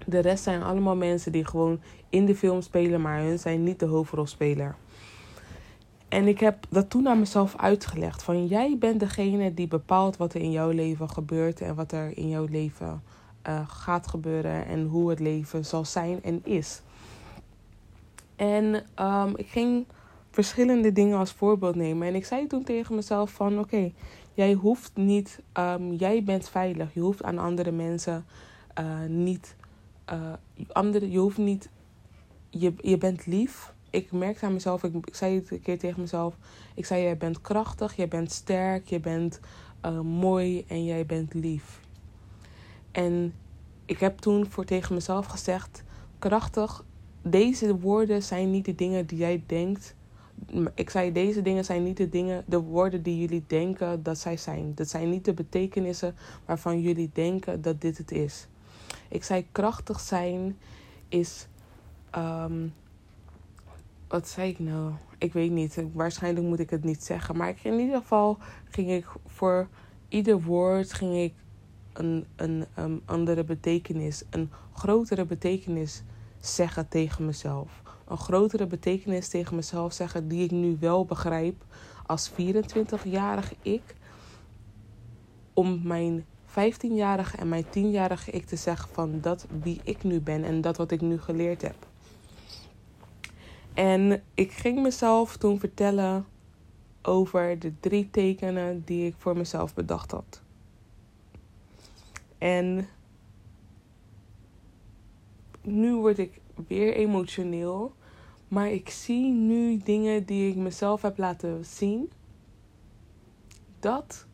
[0.06, 3.78] De rest zijn allemaal mensen die gewoon in de film spelen, maar hun zijn niet
[3.78, 4.76] de hoofdrolspeler.
[6.08, 8.22] En ik heb dat toen aan mezelf uitgelegd.
[8.22, 12.16] Van jij bent degene die bepaalt wat er in jouw leven gebeurt en wat er
[12.16, 13.02] in jouw leven
[13.48, 16.80] uh, gaat gebeuren en hoe het leven zal zijn en is.
[18.36, 19.86] En um, ik ging
[20.36, 22.08] verschillende dingen als voorbeeld nemen.
[22.08, 23.92] En ik zei toen tegen mezelf van oké,
[24.34, 26.94] jij hoeft niet, um, jij bent veilig.
[26.94, 28.24] Je hoeft aan andere mensen
[28.78, 29.56] uh, niet,
[30.12, 30.32] uh,
[30.72, 31.68] andere, je hoeft niet,
[32.50, 36.36] je, je bent lief ik merkte aan mezelf, ik, zei het een keer tegen mezelf.
[36.74, 39.40] Ik zei: Jij bent krachtig, jij bent sterk, je bent
[39.86, 41.80] uh, mooi en jij bent lief.
[42.92, 43.34] En
[43.84, 45.82] ik heb toen voor tegen mezelf gezegd:
[46.18, 46.84] Krachtig,
[47.22, 49.94] deze woorden zijn niet de dingen die jij denkt.
[50.74, 54.36] Ik zei: Deze dingen zijn niet de dingen, de woorden die jullie denken dat zij
[54.36, 54.74] zijn.
[54.74, 58.46] Dat zijn niet de betekenissen waarvan jullie denken dat dit het is.
[59.08, 60.58] Ik zei: Krachtig zijn
[61.08, 61.46] is.
[62.16, 62.72] Um,
[64.08, 64.92] wat zei ik nou?
[65.18, 65.84] Ik weet niet.
[65.92, 67.36] Waarschijnlijk moet ik het niet zeggen.
[67.36, 69.68] Maar in ieder geval ging ik voor
[70.08, 71.34] ieder woord ging ik
[71.92, 76.02] een, een, een andere betekenis, een grotere betekenis
[76.40, 77.82] zeggen tegen mezelf.
[78.08, 81.64] Een grotere betekenis tegen mezelf zeggen die ik nu wel begrijp
[82.06, 83.94] als 24-jarige ik.
[85.52, 90.44] Om mijn 15-jarige en mijn 10-jarige ik te zeggen van dat wie ik nu ben
[90.44, 91.86] en dat wat ik nu geleerd heb.
[93.74, 96.26] En ik ging mezelf toen vertellen
[97.02, 100.42] over de drie tekenen die ik voor mezelf bedacht had.
[102.38, 102.88] En
[105.62, 107.94] nu word ik weer emotioneel.
[108.48, 112.10] Maar ik zie nu dingen die ik mezelf heb laten zien.
[113.80, 114.26] Dat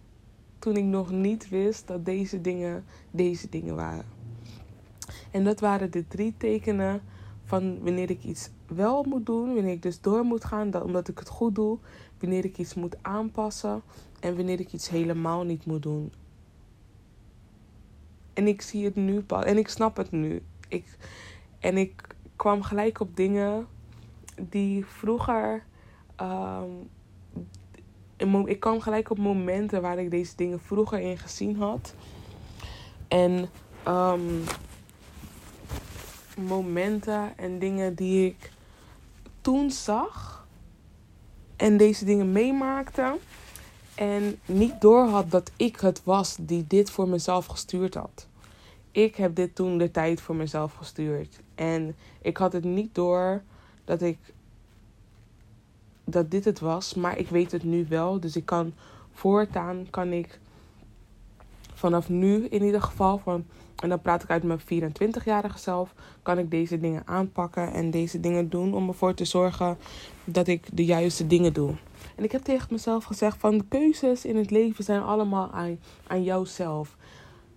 [0.58, 4.04] toen ik nog niet wist dat deze dingen deze dingen waren.
[5.30, 7.02] En dat waren de drie tekenen
[7.44, 11.08] van wanneer ik iets wel moet doen, wanneer ik dus door moet gaan dat, omdat
[11.08, 11.78] ik het goed doe,
[12.20, 13.82] wanneer ik iets moet aanpassen
[14.20, 16.12] en wanneer ik iets helemaal niet moet doen.
[18.32, 20.42] En ik zie het nu pas en ik snap het nu.
[20.68, 20.84] Ik,
[21.62, 23.66] en ik kwam gelijk op dingen
[24.40, 25.64] die vroeger.
[26.20, 26.88] Um,
[28.46, 31.94] ik kwam gelijk op momenten waar ik deze dingen vroeger in gezien had.
[33.08, 33.48] En
[33.88, 34.42] um,
[36.36, 38.52] momenten en dingen die ik
[39.40, 40.46] toen zag
[41.56, 43.18] en deze dingen meemaakte
[43.94, 48.26] en niet door had dat ik het was die dit voor mezelf gestuurd had.
[48.90, 53.42] Ik heb dit toen de tijd voor mezelf gestuurd en ik had het niet door
[53.84, 54.18] dat ik
[56.04, 58.72] dat dit het was, maar ik weet het nu wel, dus ik kan
[59.12, 60.40] voortaan kan ik
[61.74, 63.44] vanaf nu in ieder geval van
[63.76, 65.94] en dan praat ik uit mijn 24-jarige zelf.
[66.22, 69.78] Kan ik deze dingen aanpakken en deze dingen doen om ervoor te zorgen
[70.24, 71.74] dat ik de juiste dingen doe.
[72.16, 75.78] En ik heb tegen mezelf gezegd van de keuzes in het leven zijn allemaal aan,
[76.06, 76.96] aan jouzelf.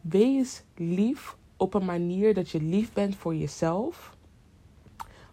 [0.02, 4.16] Wees lief op een manier dat je lief bent voor jezelf.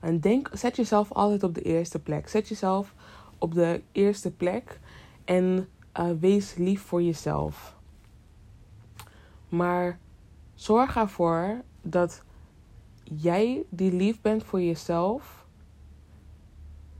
[0.00, 2.28] En denk, zet jezelf altijd op de eerste plek.
[2.28, 2.94] Zet jezelf
[3.38, 4.80] op de eerste plek
[5.24, 5.68] en
[6.00, 7.76] uh, wees lief voor jezelf.
[9.48, 9.98] Maar
[10.62, 12.22] Zorg ervoor dat
[13.04, 15.46] jij die lief bent voor jezelf.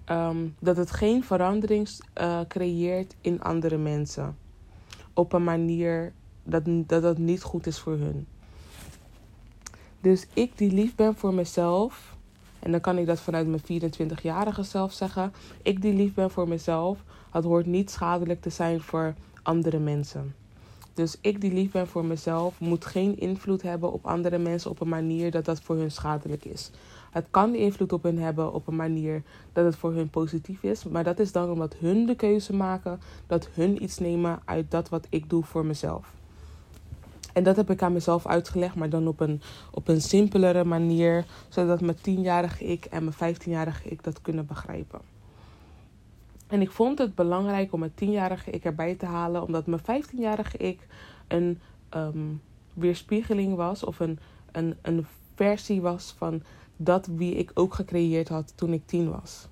[0.06, 1.88] Um, dat het geen verandering
[2.20, 4.37] uh, creëert in andere mensen.
[5.14, 8.26] Op een manier dat, dat dat niet goed is voor hun.
[10.02, 12.16] Dus ik die lief ben voor mezelf.
[12.58, 15.32] En dan kan ik dat vanuit mijn 24-jarige zelf zeggen.
[15.62, 16.98] Ik die lief ben voor mezelf.
[17.30, 20.34] Het hoort niet schadelijk te zijn voor andere mensen.
[20.94, 24.80] Dus ik die lief ben voor mezelf moet geen invloed hebben op andere mensen op
[24.80, 26.70] een manier dat dat voor hun schadelijk is.
[27.10, 30.84] Het kan invloed op hun hebben op een manier dat het voor hun positief is.
[30.84, 34.88] Maar dat is dan omdat hun de keuze maken dat hun iets nemen uit dat
[34.88, 36.12] wat ik doe voor mezelf.
[37.32, 39.40] En dat heb ik aan mezelf uitgelegd, maar dan op een,
[39.70, 45.00] op een simpelere manier, zodat mijn tienjarige ik en mijn 15-jarige ik dat kunnen begrijpen.
[46.46, 50.56] En ik vond het belangrijk om mijn tienjarige ik erbij te halen, omdat mijn 15-jarige
[50.56, 50.86] ik
[51.28, 51.60] een
[51.94, 52.40] um,
[52.74, 54.18] weerspiegeling was of een,
[54.52, 56.42] een, een versie was van
[56.76, 59.48] dat wie ik ook gecreëerd had toen ik tien was.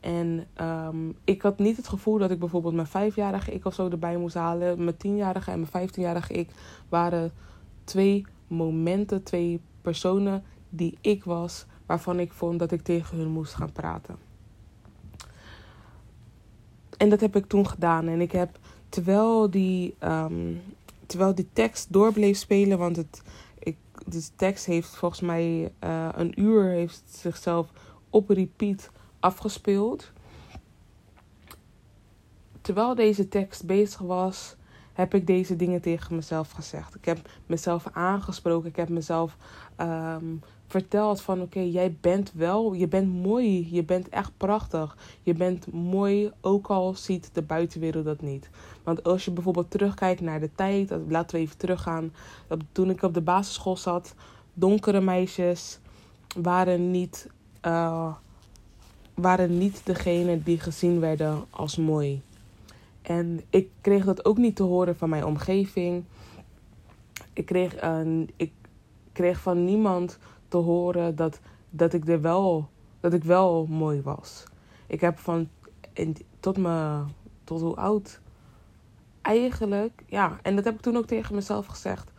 [0.00, 3.88] En ehm, ik had niet het gevoel dat ik bijvoorbeeld mijn vijfjarige ik of zo
[3.88, 4.84] erbij moest halen.
[4.84, 6.50] Mijn tienjarige en mijn vijftienjarige ik
[6.88, 7.32] waren
[7.84, 13.54] twee momenten, twee personen die ik was, waarvan ik vond dat ik tegen hun moest
[13.54, 14.16] gaan praten.
[16.96, 18.08] En dat heb ik toen gedaan.
[18.08, 18.58] En ik heb,
[18.88, 20.54] terwijl die, ehm,
[21.06, 23.22] terwijl die tekst door bleef spelen, want het,
[23.58, 27.70] ik, de tekst heeft volgens mij uh, een uur heeft zichzelf
[28.10, 30.12] op repeat afgespeeld.
[32.60, 34.56] Terwijl deze tekst bezig was,
[34.92, 36.94] heb ik deze dingen tegen mezelf gezegd.
[36.94, 38.68] Ik heb mezelf aangesproken.
[38.68, 39.36] Ik heb mezelf
[39.80, 43.74] um, verteld van oké, jij bent wel, je bent mooi.
[43.74, 44.96] Je bent echt prachtig.
[45.22, 48.50] Je bent mooi, ook al ziet de buitenwereld dat niet.
[48.82, 52.12] Want als je bijvoorbeeld terugkijkt naar de tijd, laten we even teruggaan.
[52.72, 54.14] Toen ik op de basisschool zat,
[54.54, 55.78] donkere meisjes
[56.40, 57.28] waren niet...
[57.66, 58.14] Uh,
[59.20, 62.22] waren niet degene die gezien werden als mooi.
[63.02, 66.04] En ik kreeg dat ook niet te horen van mijn omgeving.
[67.32, 68.52] Ik kreeg, uh, ik
[69.12, 72.68] kreeg van niemand te horen dat, dat, ik er wel,
[73.00, 74.44] dat ik wel mooi was.
[74.86, 75.48] Ik heb van
[76.40, 77.02] tot, me,
[77.44, 78.20] tot hoe oud
[79.22, 82.12] eigenlijk, ja, en dat heb ik toen ook tegen mezelf gezegd.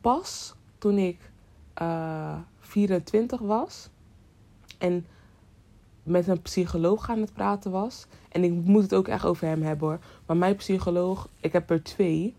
[0.00, 1.30] Pas toen ik
[1.82, 3.90] uh, 24 was
[4.78, 5.06] en
[6.02, 8.06] met een psycholoog aan het praten was.
[8.28, 9.98] En ik moet het ook echt over hem hebben hoor.
[10.26, 12.34] Maar mijn psycholoog, ik heb er twee.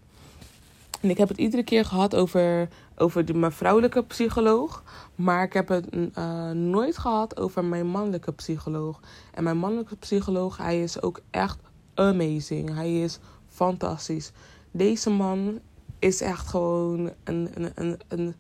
[1.01, 4.83] En ik heb het iedere keer gehad over, over de, mijn vrouwelijke psycholoog.
[5.15, 8.99] Maar ik heb het uh, nooit gehad over mijn mannelijke psycholoog.
[9.33, 11.57] En mijn mannelijke psycholoog, hij is ook echt
[11.93, 12.73] amazing.
[12.73, 14.31] Hij is fantastisch.
[14.71, 15.59] Deze man
[15.99, 18.35] is echt gewoon een, een, een, een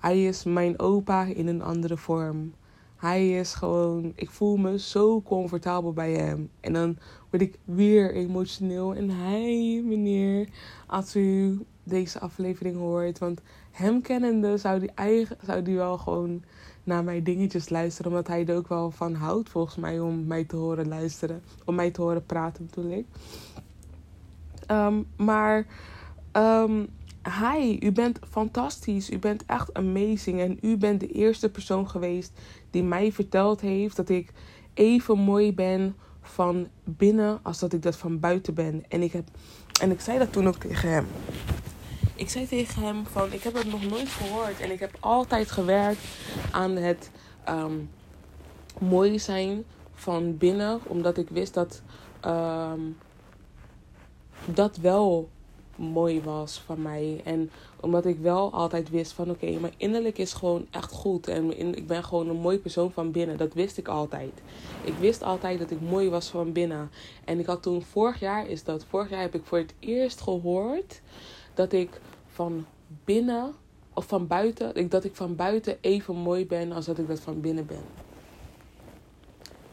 [0.00, 2.54] hij is mijn opa in een andere vorm.
[2.98, 6.50] Hij is gewoon, ik voel me zo comfortabel bij hem.
[6.60, 6.98] En dan
[7.30, 8.94] word ik weer emotioneel.
[8.94, 10.48] En hij, meneer,
[10.86, 13.18] als u deze aflevering hoort.
[13.18, 16.42] Want hem kennende zou die, eigen, zou die wel gewoon
[16.84, 18.10] naar mijn dingetjes luisteren.
[18.10, 21.42] Omdat hij er ook wel van houdt, volgens mij, om mij te horen luisteren.
[21.64, 23.06] Om mij te horen praten, bedoel ik.
[24.70, 25.66] Um, maar
[26.32, 26.88] um,
[27.30, 29.10] hi, u bent fantastisch.
[29.10, 30.40] U bent echt amazing.
[30.40, 32.32] En u bent de eerste persoon geweest
[32.70, 34.32] die mij verteld heeft dat ik
[34.74, 38.84] even mooi ben van binnen als dat ik dat van buiten ben.
[38.88, 39.28] En ik, heb,
[39.80, 41.06] en ik zei dat toen ook tegen hem.
[42.14, 44.60] Ik zei tegen hem van, ik heb het nog nooit gehoord.
[44.60, 46.04] En ik heb altijd gewerkt
[46.50, 47.10] aan het
[47.48, 47.90] um,
[48.80, 49.64] mooi zijn
[49.94, 50.80] van binnen.
[50.84, 51.82] Omdat ik wist dat
[52.26, 52.96] um,
[54.44, 55.28] dat wel
[55.78, 57.20] mooi was van mij.
[57.24, 61.28] En omdat ik wel altijd wist van oké, okay, mijn innerlijk is gewoon echt goed.
[61.28, 63.36] En ik ben gewoon een mooi persoon van binnen.
[63.36, 64.32] Dat wist ik altijd.
[64.84, 66.90] Ik wist altijd dat ik mooi was van binnen.
[67.24, 70.20] En ik had toen, vorig jaar is dat, vorig jaar heb ik voor het eerst
[70.20, 71.00] gehoord
[71.54, 72.66] dat ik van
[73.04, 73.54] binnen
[73.94, 77.40] of van buiten, dat ik van buiten even mooi ben als dat ik dat van
[77.40, 77.82] binnen ben.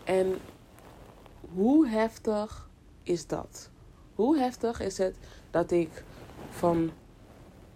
[0.04, 0.38] En
[1.54, 2.70] hoe heftig
[3.04, 3.70] is dat?
[4.16, 5.18] Hoe heftig is het
[5.56, 6.04] dat ik
[6.50, 6.92] van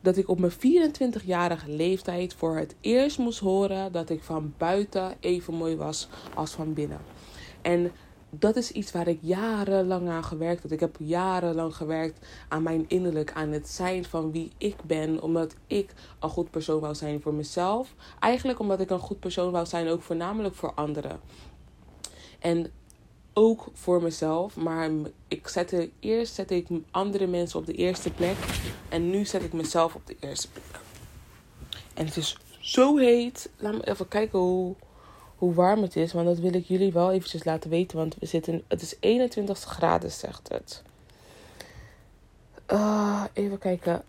[0.02, 5.16] dat ik op mijn 24-jarige leeftijd voor het eerst moest horen dat ik van buiten
[5.20, 7.00] even mooi was als van binnen.
[7.62, 7.92] En
[8.30, 10.72] dat is iets waar ik jarenlang aan gewerkt heb.
[10.72, 15.22] Ik heb jarenlang gewerkt aan mijn innerlijk, aan het zijn van wie ik ben.
[15.22, 17.96] Omdat ik een goed persoon wou zijn voor mezelf.
[18.20, 21.20] Eigenlijk omdat ik een goed persoon wou zijn, ook voornamelijk voor anderen.
[22.40, 22.72] En
[23.34, 24.56] ook voor mezelf.
[24.56, 24.90] Maar
[25.28, 28.36] ik zette, eerst zette ik andere mensen op de eerste plek.
[28.90, 30.80] En nu zet ik mezelf op de eerste plek.
[31.94, 33.50] En het is zo heet.
[33.58, 34.76] Laat me even kijken hoe,
[35.36, 36.14] hoe warm het is.
[36.14, 37.98] Want dat wil ik jullie wel eventjes laten weten.
[37.98, 40.84] Want we zitten, het is 21 graden, zegt het.
[42.72, 44.04] Uh, even kijken.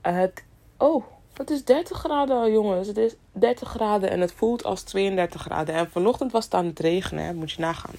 [0.00, 0.44] Het,
[0.76, 1.04] oh,
[1.40, 2.86] het is 30 graden, jongens.
[2.86, 5.74] Het is 30 graden en het voelt als 32 graden.
[5.74, 7.94] En vanochtend was het aan het regenen, moet je nagaan.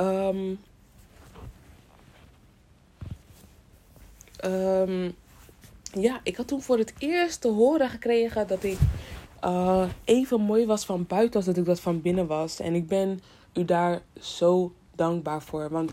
[0.00, 0.60] Um,
[4.44, 5.14] um,
[5.92, 8.78] ja, ik had toen voor het eerst te horen gekregen dat ik
[9.44, 12.60] uh, even mooi was van buiten als dat ik dat van binnen was.
[12.60, 13.20] En ik ben
[13.54, 15.68] u daar zo dankbaar voor.
[15.70, 15.92] Want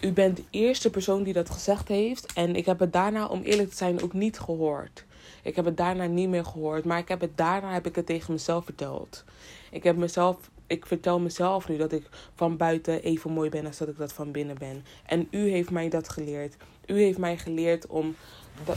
[0.00, 2.32] u bent de eerste persoon die dat gezegd heeft.
[2.32, 5.04] En ik heb het daarna, om eerlijk te zijn, ook niet gehoord.
[5.44, 6.84] Ik heb het daarna niet meer gehoord.
[6.84, 9.24] Maar ik heb het daarna heb ik het tegen mezelf verteld.
[9.70, 10.50] Ik heb mezelf.
[10.66, 14.12] Ik vertel mezelf nu dat ik van buiten even mooi ben als dat ik dat
[14.12, 14.84] van binnen ben.
[15.06, 16.56] En u heeft mij dat geleerd.
[16.86, 18.14] U heeft mij geleerd om,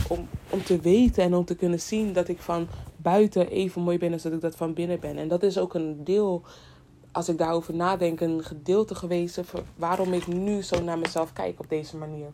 [0.08, 3.98] om, om te weten en om te kunnen zien dat ik van buiten even mooi
[3.98, 5.18] ben als dat ik dat van binnen ben.
[5.18, 6.44] En dat is ook een deel
[7.12, 9.42] als ik daarover nadenk, een gedeelte geweest
[9.76, 12.32] waarom ik nu zo naar mezelf kijk op deze manier.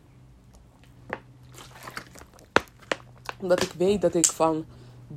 [3.40, 4.64] Omdat ik weet dat ik van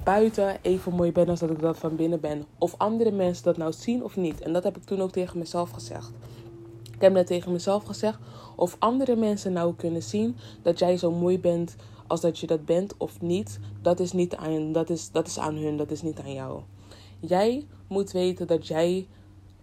[0.03, 2.45] buiten even mooi ben als dat ik dat van binnen ben.
[2.57, 4.41] Of andere mensen dat nou zien of niet.
[4.41, 6.11] En dat heb ik toen ook tegen mezelf gezegd.
[6.93, 8.20] Ik heb net tegen mezelf gezegd.
[8.55, 11.76] Of andere mensen nou kunnen zien dat jij zo mooi bent
[12.07, 13.59] als dat je dat bent of niet.
[13.82, 16.61] Dat is, niet aan, dat is, dat is aan hun, dat is niet aan jou.
[17.20, 19.07] Jij moet weten dat jij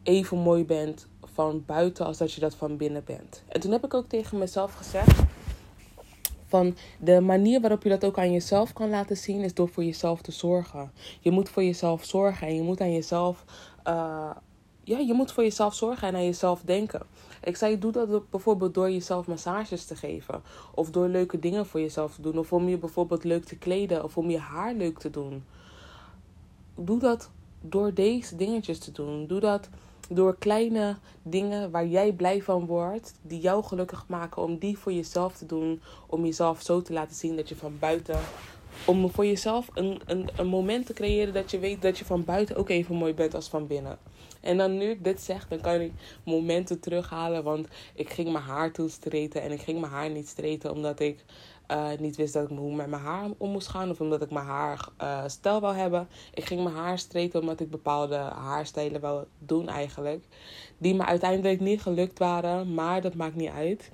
[0.03, 3.43] even mooi bent van buiten als dat je dat van binnen bent.
[3.49, 5.23] En toen heb ik ook tegen mezelf gezegd
[6.47, 9.85] van de manier waarop je dat ook aan jezelf kan laten zien is door voor
[9.85, 10.93] jezelf te zorgen.
[11.21, 13.45] Je moet voor jezelf zorgen en je moet aan jezelf,
[13.89, 14.31] uh,
[14.85, 17.03] ja, je moet voor jezelf zorgen en aan jezelf denken.
[17.45, 20.43] Ik zei, doe dat bijvoorbeeld door jezelf massages te geven.
[20.75, 22.39] Of door leuke dingen voor jezelf te doen.
[22.39, 24.05] Of om je bijvoorbeeld leuk te kleden.
[24.05, 25.45] Of om je haar leuk te doen.
[26.75, 27.31] Doe dat
[27.61, 29.27] door deze dingetjes te doen.
[29.27, 29.69] Doe dat
[30.11, 34.93] door kleine dingen waar jij blij van wordt, die jou gelukkig maken, om die voor
[34.93, 35.81] jezelf te doen.
[36.07, 38.19] Om jezelf zo te laten zien dat je van buiten.
[38.87, 42.25] Om voor jezelf een, een, een moment te creëren dat je weet dat je van
[42.25, 43.99] buiten ook even mooi bent als van binnen.
[44.41, 45.93] En dan nu ik dit zeg, dan kan ik
[46.25, 47.45] momenten terughalen.
[47.45, 49.43] Want ik ging mijn haar toen streten.
[49.43, 51.25] En ik ging mijn haar niet streten omdat ik
[51.71, 53.91] uh, niet wist dat ik hoe met mijn haar om moest gaan.
[53.91, 56.09] Of omdat ik mijn haar uh, stijl wou hebben.
[56.35, 60.25] Ik ging mijn haar streten omdat ik bepaalde haarstijlen wou doen eigenlijk.
[60.79, 62.75] Die me uiteindelijk niet gelukt waren.
[62.75, 63.91] Maar dat maakt niet uit.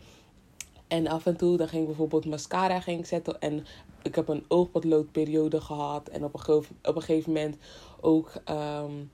[0.89, 3.41] En af en toe dan ging ik bijvoorbeeld mascara ging zetten.
[3.41, 3.67] En
[4.03, 6.09] ik heb een oogpotloodperiode gehad.
[6.09, 7.57] En op een, op een gegeven moment
[8.01, 9.11] ook um,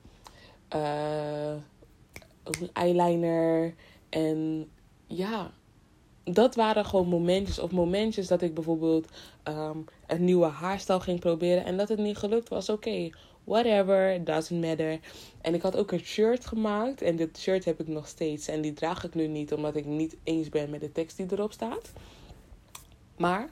[2.73, 3.73] eyeliner.
[4.09, 4.69] En
[5.07, 5.51] ja,
[6.29, 7.59] dat waren gewoon momentjes.
[7.59, 9.07] Of momentjes dat ik bijvoorbeeld
[9.43, 11.65] um, een nieuwe haarstijl ging proberen.
[11.65, 12.69] En dat het niet gelukt was.
[12.69, 13.09] Oké,
[13.43, 14.99] whatever, doesn't matter.
[15.41, 17.01] En ik had ook een shirt gemaakt.
[17.01, 18.47] En dit shirt heb ik nog steeds.
[18.47, 21.25] En die draag ik nu niet, omdat ik niet eens ben met de tekst die
[21.29, 21.91] erop staat.
[23.17, 23.49] Maar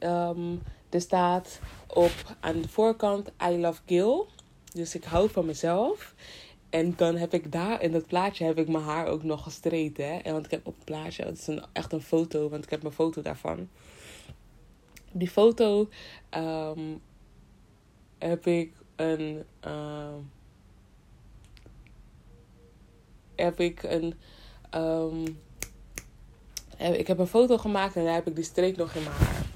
[0.00, 4.28] um, er staat op aan de voorkant I love Gil.
[4.72, 6.14] Dus ik hou van mezelf.
[6.70, 10.04] En dan heb ik daar in dat plaatje heb ik mijn haar ook nog gestreten.
[10.06, 10.16] Hè?
[10.16, 12.70] En want ik heb op het plaatje, het is een, echt een foto, want ik
[12.70, 13.68] heb een foto daarvan.
[15.12, 15.88] Die foto
[16.36, 17.00] um,
[18.18, 19.44] heb ik een.
[19.66, 20.14] Uh,
[23.36, 24.14] heb ik een.
[24.74, 25.38] Um,
[26.78, 29.46] ik heb een foto gemaakt en daar heb ik die streek nog in mijn haar.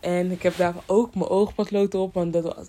[0.00, 2.66] En ik heb daar ook mijn oogpotlood op, want dat was,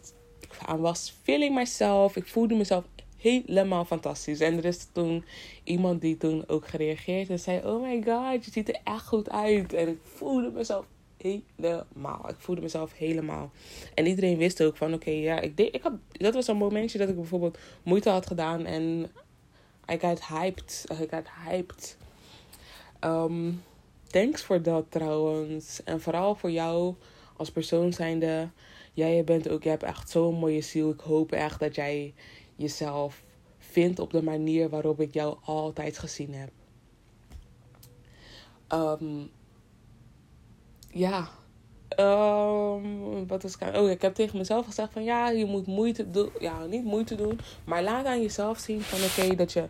[0.70, 2.16] I was feeling myself.
[2.16, 2.84] Ik voelde mezelf
[3.26, 4.40] helemaal fantastisch.
[4.40, 5.24] En er is toen
[5.64, 9.30] iemand die toen ook gereageerd en zei: Oh my god, je ziet er echt goed
[9.30, 9.74] uit.
[9.74, 10.86] En ik voelde mezelf
[11.18, 12.30] helemaal.
[12.30, 13.52] Ik voelde mezelf helemaal.
[13.94, 16.98] En iedereen wist ook van: Oké, ja, ik deed, ik had, dat was een momentje
[16.98, 19.12] dat ik bijvoorbeeld moeite had gedaan en
[19.92, 20.86] I got hyped.
[20.92, 21.98] I got hyped.
[23.02, 23.64] Um,
[24.08, 25.84] thanks voor dat trouwens.
[25.84, 26.96] En vooral voor jou
[27.38, 28.50] als persoon zijnde.
[28.94, 30.90] Jij bent ook, je hebt echt zo'n mooie ziel.
[30.90, 32.14] Ik hoop echt dat jij
[32.56, 33.24] jezelf
[33.58, 36.50] vindt op de manier waarop ik jou altijd gezien heb.
[38.70, 39.30] Um,
[40.90, 41.30] ja.
[42.00, 46.30] Um, wat is Oh, ik heb tegen mezelf gezegd van ja, je moet moeite doen.
[46.40, 47.40] Ja, niet moeite doen.
[47.66, 49.68] Maar laat aan jezelf zien van oké, dat je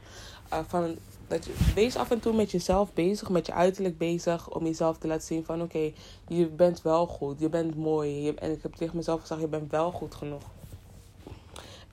[0.53, 4.49] uh, van dat je, wees af en toe met jezelf bezig, met je uiterlijk bezig,
[4.49, 5.91] om jezelf te laten zien van oké,
[6.27, 8.29] je bent wel goed, je bent mooi.
[8.29, 10.43] En ik heb tegen mezelf gezegd, je bent wel goed genoeg.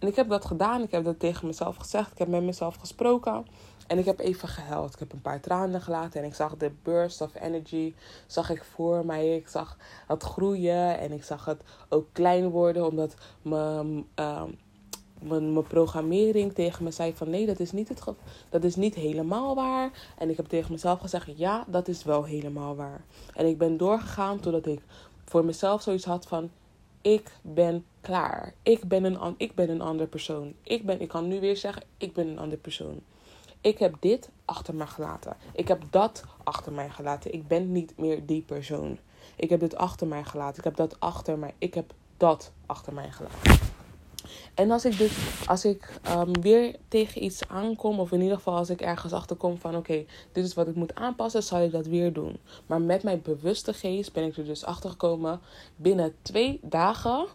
[0.03, 0.83] En ik heb dat gedaan.
[0.83, 2.13] Ik heb dat tegen mezelf gezegd.
[2.13, 3.47] Ik heb met mezelf gesproken.
[3.87, 4.93] En ik heb even gehuild.
[4.93, 6.21] Ik heb een paar tranen gelaten.
[6.21, 7.95] En ik zag de burst of energy.
[8.27, 9.37] Zag ik voor mij.
[9.37, 9.77] Ik zag
[10.07, 10.99] het groeien.
[10.99, 12.87] En ik zag het ook klein worden.
[12.87, 17.31] Omdat mijn, mijn, mijn programmering tegen me zei van...
[17.31, 18.05] Nee, dat is, niet het
[18.49, 19.91] dat is niet helemaal waar.
[20.19, 21.39] En ik heb tegen mezelf gezegd...
[21.39, 23.05] Ja, dat is wel helemaal waar.
[23.35, 24.81] En ik ben doorgegaan totdat ik
[25.25, 26.51] voor mezelf zoiets had van
[27.03, 28.55] ik ben klaar.
[28.63, 30.55] Ik ben een, ik ben een andere persoon.
[30.63, 33.01] Ik, ben, ik kan nu weer zeggen, ik ben een andere persoon.
[33.61, 35.37] Ik heb dit achter me gelaten.
[35.53, 37.33] Ik heb dat achter mij gelaten.
[37.33, 38.99] Ik ben niet meer die persoon.
[39.37, 40.59] Ik heb dit achter mij gelaten.
[40.59, 41.55] Ik heb dat achter mij.
[41.59, 43.61] Ik heb dat achter mij gelaten.
[44.55, 45.13] En als ik, dit,
[45.47, 49.37] als ik um, weer tegen iets aankom, of in ieder geval als ik ergens achter
[49.37, 52.37] kom van oké, dit is wat ik moet aanpassen, zal ik dat weer doen.
[52.67, 55.41] Maar met mijn bewuste geest ben ik er dus achter gekomen
[55.77, 57.27] binnen twee dagen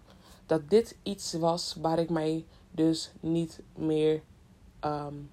[0.46, 4.22] dat dit iets was waar ik mij dus niet meer
[4.86, 5.30] um,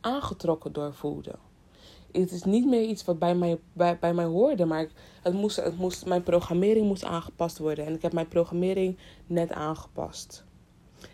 [0.00, 1.34] aangetrokken door voelde.
[2.12, 4.88] Het is niet meer iets wat bij mij, bij, bij mij hoorde, maar
[5.22, 7.86] het moest, het moest, mijn programmering moest aangepast worden.
[7.86, 10.44] En ik heb mijn programmering net aangepast.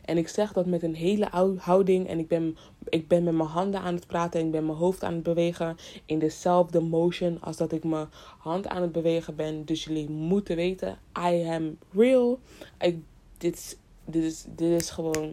[0.04, 1.28] En ik zeg dat met een hele
[1.58, 2.08] houding.
[2.08, 2.56] En ik ben,
[2.88, 4.40] ik ben met mijn handen aan het praten.
[4.40, 5.76] En ik ben mijn hoofd aan het bewegen.
[6.06, 8.08] In dezelfde motion als dat ik mijn
[8.38, 9.64] hand aan het bewegen ben.
[9.64, 10.98] Dus jullie moeten weten.
[11.18, 12.38] I am real.
[12.78, 12.98] Ik,
[13.38, 15.32] dit, dit, is, dit is gewoon.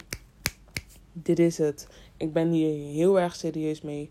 [1.14, 1.88] Dit is het.
[2.18, 4.10] Ik ben hier heel erg serieus mee.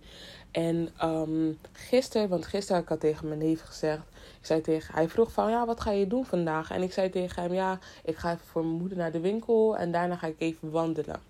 [0.52, 4.02] En um, gisteren, want gisteren had ik al tegen mijn neef gezegd.
[4.40, 6.70] Ik zei tegen hij vroeg van ja, wat ga je doen vandaag?
[6.70, 9.76] En ik zei tegen hem ja, ik ga even voor mijn moeder naar de winkel
[9.76, 11.20] en daarna ga ik even wandelen.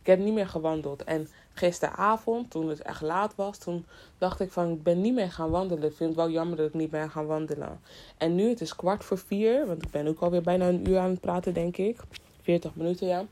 [0.00, 1.04] Ik heb niet meer gewandeld.
[1.04, 3.86] En gisteravond, toen het echt laat was, toen
[4.18, 5.90] dacht ik van ik ben niet meer gaan wandelen.
[5.90, 7.80] Ik vind het wel jammer dat ik niet ben gaan wandelen.
[8.16, 10.98] En nu het is kwart voor vier, want ik ben ook alweer bijna een uur
[10.98, 12.00] aan het praten, denk ik.
[12.42, 13.24] 40 minuten, ja.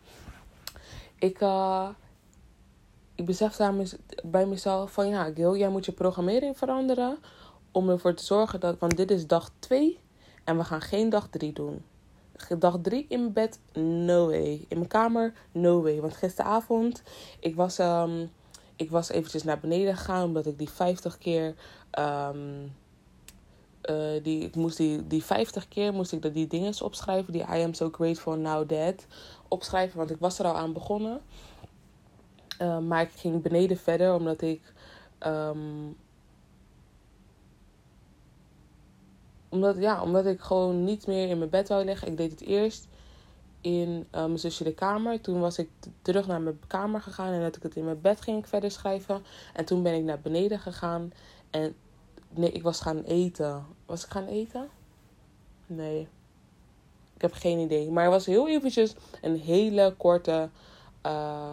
[1.19, 1.89] Ik, uh,
[3.23, 3.59] ik besef
[4.23, 7.19] bij mezelf van ja, Gil, jij moet je programmering veranderen
[7.71, 9.99] om ervoor te zorgen dat, want dit is dag 2
[10.45, 11.83] en we gaan geen dag 3 doen.
[12.59, 14.65] Dag 3 in bed, no way.
[14.69, 16.01] In mijn kamer, no way.
[16.01, 17.03] Want gisteravond,
[17.41, 18.31] ik was, um,
[18.77, 21.55] ik was eventjes naar beneden gegaan omdat ik die 50 keer.
[21.99, 22.73] Um,
[23.91, 27.33] uh, die, ik moest die, die 50 keer moest ik die dingen opschrijven.
[27.33, 29.07] Die I am so grateful now dead
[29.49, 29.99] opschrijven.
[29.99, 31.21] Want ik was er al aan begonnen.
[32.63, 34.73] Uh, maar ik ging beneden verder omdat ik
[35.27, 35.97] um,
[39.49, 42.09] omdat, ja, omdat ik gewoon niet meer in mijn bed wou liggen.
[42.09, 42.89] Ik deed het eerst
[43.61, 45.21] in uh, mijn zusje de kamer.
[45.21, 45.69] Toen was ik
[46.03, 47.33] terug naar mijn kamer gegaan.
[47.33, 49.25] En dat ik het in mijn bed ging verder schrijven.
[49.55, 51.13] En toen ben ik naar beneden gegaan.
[51.51, 51.75] En
[52.29, 53.67] nee, ik was gaan eten.
[53.87, 54.69] Was ik gaan eten?
[55.67, 56.09] Nee.
[57.15, 57.91] Ik heb geen idee.
[57.91, 60.49] Maar het was heel eventjes een hele korte...
[61.07, 61.53] Uh,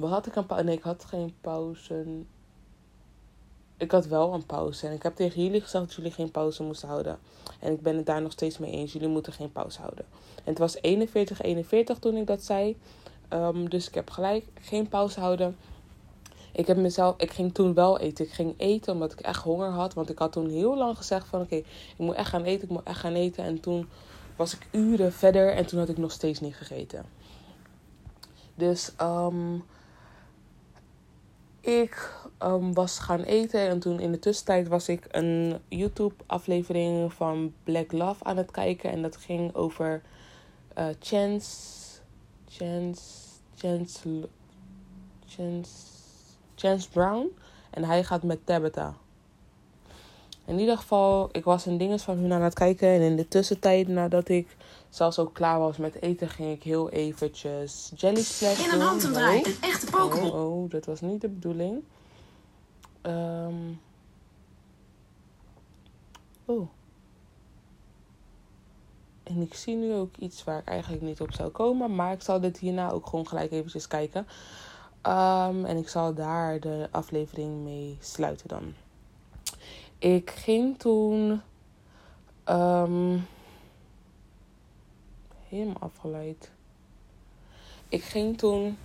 [0.00, 0.64] had ik een pauze?
[0.64, 2.04] Nee, ik had geen pauze
[3.80, 4.86] ik had wel een pauze.
[4.86, 7.18] En ik heb tegen jullie gezegd dat jullie geen pauze moesten houden.
[7.60, 8.92] En ik ben het daar nog steeds mee eens.
[8.92, 10.04] Jullie moeten geen pauze houden.
[10.34, 12.76] En het was 41, 41 toen ik dat zei.
[13.32, 15.56] Um, dus ik heb gelijk geen pauze houden.
[16.52, 18.24] Ik heb mezelf, ik ging toen wel eten.
[18.24, 19.94] Ik ging eten omdat ik echt honger had.
[19.94, 21.64] Want ik had toen heel lang gezegd van oké, ik
[21.96, 23.44] moet echt gaan eten, ik moet echt gaan eten.
[23.44, 23.88] En toen
[24.36, 27.04] was ik uren verder en toen had ik nog steeds niet gegeten.
[28.54, 29.64] Dus um,
[31.60, 37.54] ik um, was gaan eten en toen in de tussentijd was ik een YouTube-aflevering van
[37.64, 38.90] Black Love aan het kijken.
[38.90, 40.02] En dat ging over
[40.78, 41.58] uh, Chance,
[42.48, 43.02] Chance,
[43.56, 44.28] Chance,
[45.26, 45.70] Chance,
[46.54, 47.36] Chance Brown.
[47.70, 48.94] En hij gaat met Tabitha.
[50.44, 52.88] In ieder geval, ik was een dinges van hun aan het kijken.
[52.88, 54.56] En in de tussentijd, nadat ik
[54.90, 59.12] zelfs ook klaar was met eten, ging ik heel eventjes Jelly Splash In een hand
[59.12, 60.32] draaien, een echte Pokémon.
[60.32, 61.82] Oh, oh, dat was niet de bedoeling.
[63.02, 63.80] Um...
[66.44, 66.68] Oh.
[69.22, 71.94] En ik zie nu ook iets waar ik eigenlijk niet op zou komen.
[71.94, 74.26] Maar ik zal dit hierna ook gewoon gelijk eventjes kijken.
[75.02, 78.74] Um, en ik zal daar de aflevering mee sluiten dan.
[79.98, 81.40] Ik ging toen.
[82.48, 83.26] Um,
[85.50, 86.50] helemaal afgeleid.
[87.88, 88.78] Ik ging toen.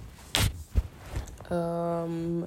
[1.52, 2.44] Um,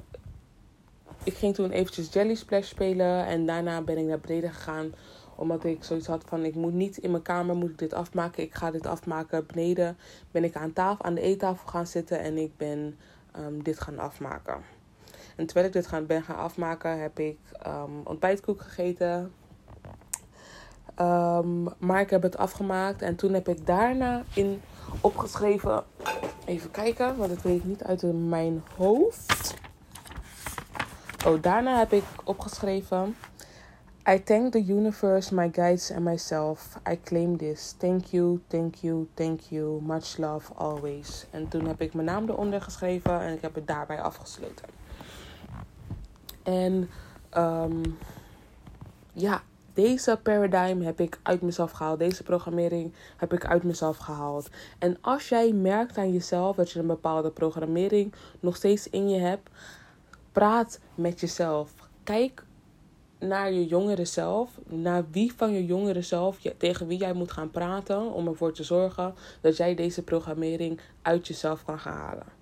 [1.24, 3.26] ik ging toen eventjes Jelly Splash spelen.
[3.26, 4.94] En daarna ben ik naar beneden gegaan.
[5.34, 8.42] Omdat ik zoiets had van ik moet niet in mijn kamer moet ik dit afmaken.
[8.42, 9.46] Ik ga dit afmaken.
[9.46, 9.96] Beneden
[10.30, 12.20] ben ik aan tafel, aan de eettafel gaan zitten.
[12.20, 12.98] En ik ben
[13.36, 14.62] um, dit gaan afmaken.
[15.36, 19.32] En terwijl ik dit ben gaan afmaken, heb ik um, ontbijtkoek gegeten.
[21.00, 23.02] Um, maar ik heb het afgemaakt.
[23.02, 24.60] En toen heb ik daarna in
[25.00, 25.84] opgeschreven.
[26.44, 29.54] Even kijken, want dat weet ik niet uit mijn hoofd.
[31.26, 33.16] Oh, daarna heb ik opgeschreven.
[34.08, 36.78] I thank the universe, my guides and myself.
[36.90, 37.74] I claim this.
[37.78, 39.82] Thank you, thank you, thank you.
[39.82, 41.26] Much love always.
[41.30, 44.66] En toen heb ik mijn naam eronder geschreven en ik heb het daarbij afgesloten.
[46.42, 46.90] En
[47.36, 47.98] um,
[49.12, 49.42] ja,
[49.78, 51.98] deze paradigm heb ik uit mezelf gehaald.
[51.98, 54.48] Deze programmering heb ik uit mezelf gehaald.
[54.78, 59.18] En als jij merkt aan jezelf dat je een bepaalde programmering nog steeds in je
[59.18, 59.50] hebt,
[60.32, 61.72] praat met jezelf.
[62.04, 62.44] Kijk
[63.18, 67.50] naar je jongere zelf, naar wie van je jongere zelf, tegen wie jij moet gaan
[67.50, 72.37] praten om ervoor te zorgen dat jij deze programmering uit jezelf kan gaan halen.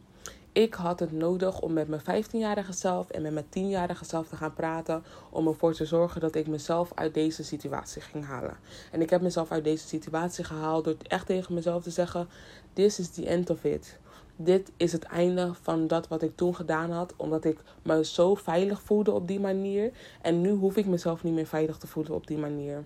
[0.56, 4.36] Ik had het nodig om met mijn 15-jarige zelf en met mijn 10-jarige zelf te
[4.36, 5.04] gaan praten.
[5.30, 8.56] Om ervoor te zorgen dat ik mezelf uit deze situatie ging halen.
[8.92, 12.28] En ik heb mezelf uit deze situatie gehaald door echt tegen mezelf te zeggen:
[12.72, 13.98] This is the end of it
[14.36, 17.14] dit is het einde van dat wat ik toen gedaan had.
[17.16, 19.90] Omdat ik me zo veilig voelde op die manier.
[20.22, 22.84] En nu hoef ik mezelf niet meer veilig te voelen op die manier.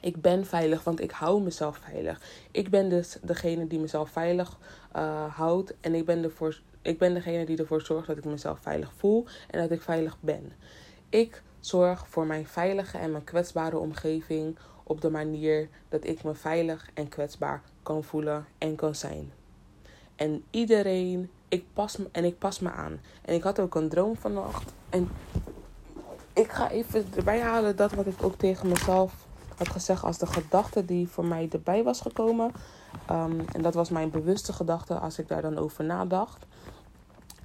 [0.00, 2.20] Ik ben veilig, want ik hou mezelf veilig.
[2.50, 4.58] Ik ben dus degene die mezelf veilig
[4.96, 5.74] uh, houdt.
[5.80, 9.26] En ik ben, ervoor, ik ben degene die ervoor zorgt dat ik mezelf veilig voel
[9.50, 10.52] en dat ik veilig ben.
[11.08, 16.34] Ik zorg voor mijn veilige en mijn kwetsbare omgeving op de manier dat ik me
[16.34, 19.32] veilig en kwetsbaar kan voelen en kan zijn.
[20.16, 23.00] En iedereen, ik pas me, en ik pas me aan.
[23.22, 24.72] En ik had ook een droom vannacht.
[24.90, 25.08] En
[26.32, 29.26] ik ga even erbij halen dat wat ik ook tegen mezelf
[29.56, 32.52] had gezegd als de gedachte die voor mij erbij was gekomen.
[33.10, 36.46] Um, en dat was mijn bewuste gedachte als ik daar dan over nadacht.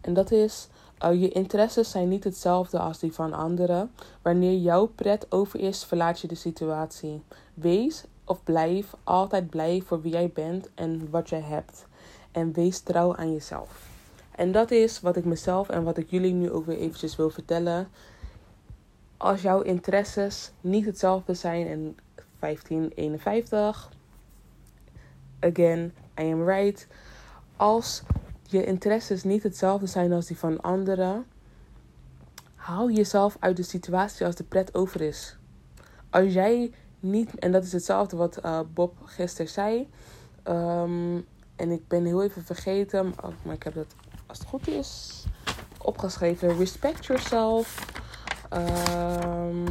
[0.06, 0.68] En dat is,
[1.06, 3.92] uh, je interesses zijn niet hetzelfde als die van anderen.
[4.22, 7.24] Wanneer jouw pret over is, verlaat je de situatie.
[7.54, 11.86] Wees of blijf altijd blij voor wie jij bent en wat jij hebt.
[12.32, 13.88] En wees trouw aan jezelf.
[14.36, 17.30] En dat is wat ik mezelf en wat ik jullie nu ook weer eventjes wil
[17.30, 17.88] vertellen.
[19.18, 21.98] Als jouw interesses niet hetzelfde zijn en
[22.40, 23.92] 1551.
[25.40, 26.88] Again, I am right.
[27.56, 28.04] Als
[28.48, 31.26] je interesses niet hetzelfde zijn als die van anderen,
[32.56, 35.38] haal jezelf uit de situatie als de pret over is.
[36.10, 39.90] Als jij niet, en dat is hetzelfde wat uh, Bob gisteren zei.
[40.48, 41.26] Um,
[41.56, 45.24] en ik ben heel even vergeten, maar ik heb dat als het goed is
[45.82, 46.58] opgeschreven.
[46.58, 47.94] Respect yourself.
[48.54, 49.64] Um,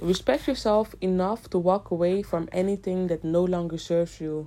[0.00, 4.46] respect yourself enough to walk away from anything that no longer serves you,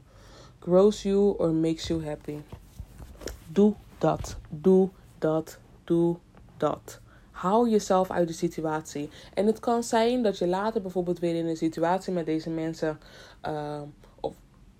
[0.59, 2.37] grows you, or makes you happy.
[3.47, 4.37] Doe dat.
[4.49, 5.59] Doe dat.
[5.83, 6.17] Doe
[6.57, 6.99] dat.
[7.31, 9.09] Haal jezelf uit de situatie.
[9.33, 12.99] En het kan zijn dat je later bijvoorbeeld weer in een situatie met deze mensen
[13.47, 13.81] uh,
[14.19, 14.35] of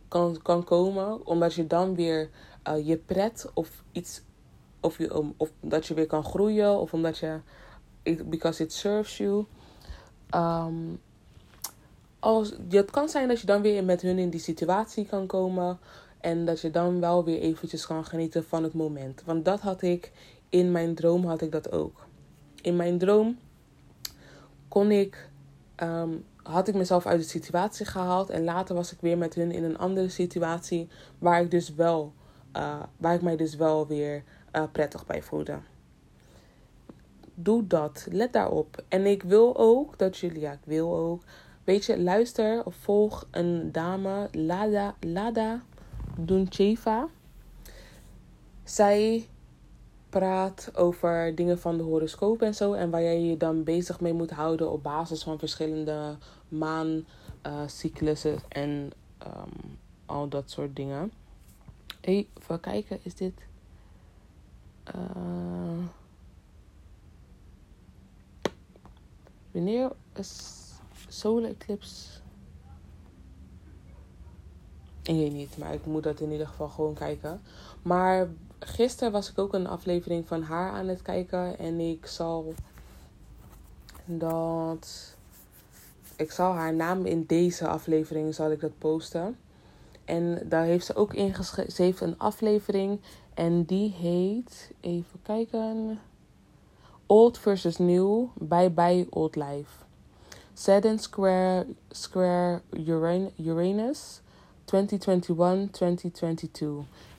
[0.08, 2.30] kan, kan komen, omdat je dan weer
[2.68, 4.22] uh, je pret of iets,
[4.80, 7.40] of, je, of dat je weer kan groeien, of omdat je
[8.26, 9.46] because it serves you.
[10.36, 11.02] Um,
[12.20, 15.80] als, het kan zijn dat je dan weer met hun in die situatie kan komen.
[16.26, 19.22] En dat je dan wel weer eventjes kan genieten van het moment.
[19.26, 20.12] Want dat had ik
[20.50, 22.06] in mijn droom had ik dat ook.
[22.62, 23.38] In mijn droom
[24.68, 25.30] kon ik,
[25.84, 28.30] um, had ik mezelf uit de situatie gehaald.
[28.30, 30.88] En later was ik weer met hun in een andere situatie.
[31.20, 32.14] Waar ik dus wel,
[32.56, 34.24] uh, waar ik mij dus wel weer
[34.54, 35.60] uh, prettig bij voelde
[37.38, 38.08] doe dat.
[38.12, 38.84] Let daarop.
[38.88, 41.24] En ik wil ook dat jullie, ja, ik wil ook.
[41.64, 45.62] Weet je, luister of volg een dame, Lada, Lada
[46.18, 47.08] Duncheva.
[48.64, 49.28] Zij
[50.10, 52.74] praat over dingen van de horoscoop en zo.
[52.74, 58.40] En waar jij je dan bezig mee moet houden op basis van verschillende maancyclussen uh,
[58.50, 58.92] en
[59.26, 61.12] um, al dat soort dingen.
[62.02, 63.34] Even kijken, is dit.
[64.96, 65.86] Uh,
[69.56, 70.72] Wanneer is
[71.08, 72.25] solar eclipse?
[75.06, 77.42] Ik weet niet, maar ik moet dat in ieder geval gewoon kijken.
[77.82, 78.28] Maar
[78.60, 81.60] gisteren was ik ook een aflevering van haar aan het kijken.
[81.60, 82.54] En ik zal
[84.06, 85.16] dat.
[86.16, 89.38] Ik zal haar naam in deze aflevering zal ik dat posten.
[90.06, 91.72] En daar heeft ze ook ingeschreven.
[91.72, 93.00] Ze heeft een aflevering.
[93.34, 94.72] En die heet.
[94.80, 96.00] Even kijken.
[97.06, 99.84] Old versus New, Bye Bye Old Life.
[100.54, 102.62] Saturn Square, Square
[103.38, 104.22] Uranus,
[104.66, 104.70] 2021-2022.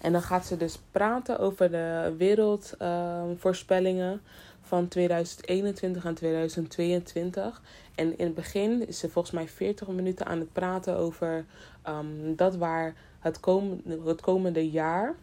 [0.00, 4.20] En dan gaat ze dus praten over de wereldvoorspellingen
[4.60, 7.62] van 2021 en 2022.
[7.94, 11.44] En in het begin is ze volgens mij 40 minuten aan het praten over
[11.88, 13.40] um, dat waar het,
[14.04, 15.14] het komende jaar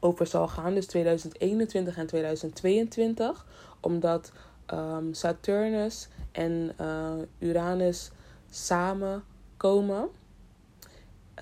[0.00, 0.74] over zal gaan.
[0.74, 3.46] Dus 2021 en 2022
[3.80, 4.32] omdat
[4.72, 8.10] um, Saturnus en uh, Uranus
[8.50, 10.08] samenkomen.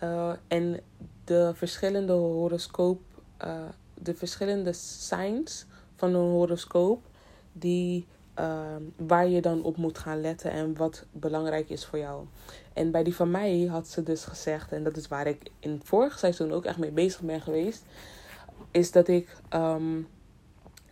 [0.03, 0.81] Uh, en
[1.25, 3.01] de verschillende horoscoop,
[3.45, 3.59] uh,
[3.95, 5.67] de verschillende signs
[5.97, 7.03] van een horoscoop,
[7.53, 8.07] die,
[8.39, 12.25] uh, waar je dan op moet gaan letten en wat belangrijk is voor jou.
[12.73, 15.71] En bij die van mij had ze dus gezegd, en dat is waar ik in
[15.71, 17.85] het vorige seizoen ook echt mee bezig ben geweest,
[18.71, 20.09] is dat ik um,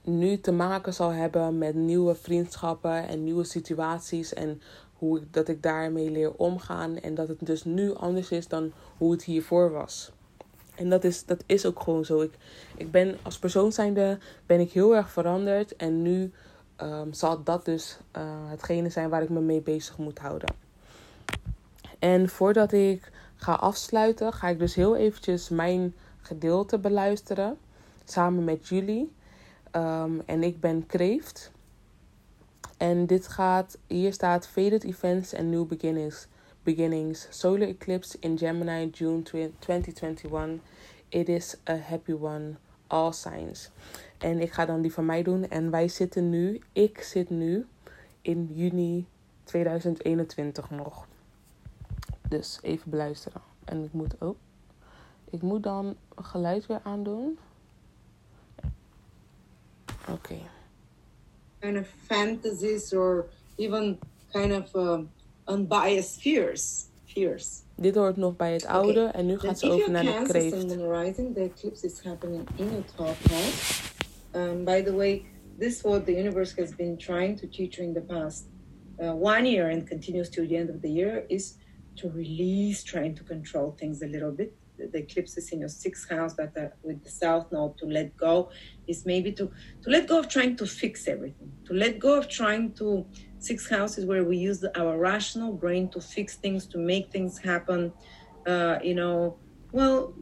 [0.02, 4.60] nu te maken zal hebben met nieuwe vriendschappen en nieuwe situaties en
[5.04, 9.12] hoe dat ik daarmee leer omgaan en dat het dus nu anders is dan hoe
[9.12, 10.12] het hiervoor was.
[10.74, 12.20] En dat is, dat is ook gewoon zo.
[12.20, 12.32] Ik,
[12.76, 16.32] ik ben als persoon zijnde ben ik heel erg veranderd en nu
[16.82, 20.54] um, zal dat dus uh, hetgene zijn waar ik me mee bezig moet houden.
[21.98, 27.58] En voordat ik ga afsluiten, ga ik dus heel eventjes mijn gedeelte beluisteren
[28.04, 29.12] samen met jullie.
[29.72, 31.52] Um, en ik ben Kreeft.
[32.84, 36.26] En dit gaat, hier staat Faded Events and New Beginnings.
[36.62, 37.26] beginnings.
[37.30, 39.22] Solar eclipse in Gemini, June
[39.58, 40.60] 2021.
[41.08, 42.54] It is a happy one.
[42.86, 43.70] All signs.
[44.18, 45.48] En ik ga dan die van mij doen.
[45.48, 47.66] En wij zitten nu, ik zit nu
[48.20, 49.06] in juni
[49.44, 51.06] 2021 nog.
[52.28, 53.42] Dus even beluisteren.
[53.64, 54.36] En ik moet ook.
[55.30, 57.38] Ik moet dan geluid weer aandoen.
[60.08, 60.36] Oké.
[61.64, 63.98] Kind of fantasies or even
[64.32, 65.08] kind of um,
[65.48, 66.88] unbiased fears.
[67.14, 67.62] fears.
[67.76, 69.20] Dit hoort nog bij het oude okay.
[69.20, 70.68] en nu gaat ze over naar de kreeft.
[70.68, 73.82] The rising, the eclipse is happening in your 12th house.
[74.34, 75.22] Um, by the way,
[75.58, 78.44] this is what the universe has been trying to teach you in the past
[78.98, 81.54] uh, one year and continues to the end of the year is
[81.96, 84.52] to release, trying to control things a little bit.
[84.76, 88.16] The, the eclipses in your sixth house, but uh, with the south node to let
[88.16, 88.50] go
[88.86, 89.50] is maybe to
[89.82, 93.06] to let go of trying to fix everything, to let go of trying to.
[93.38, 97.36] Sixth house is where we use our rational brain to fix things, to make things
[97.36, 97.92] happen.
[98.46, 99.36] Uh, you know,
[99.70, 100.14] well,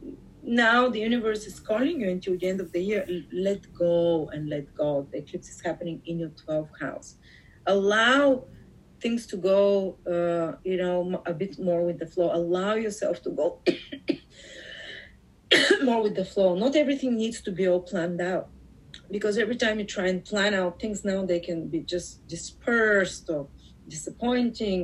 [0.43, 3.07] now the universe is calling you until the end of the year.
[3.31, 5.07] Let go and let go.
[5.09, 7.15] The eclipse is happening in your 12th house.
[7.65, 8.43] Allow
[8.99, 12.33] things to go, uh, you know, a bit more with the flow.
[12.33, 13.59] Allow yourself to go
[15.83, 16.55] more with the flow.
[16.55, 18.49] Not everything needs to be all planned out.
[19.13, 23.25] Because every time you try and plan out things now, they can be just dispersed
[23.29, 23.41] or
[23.95, 24.79] disappointing.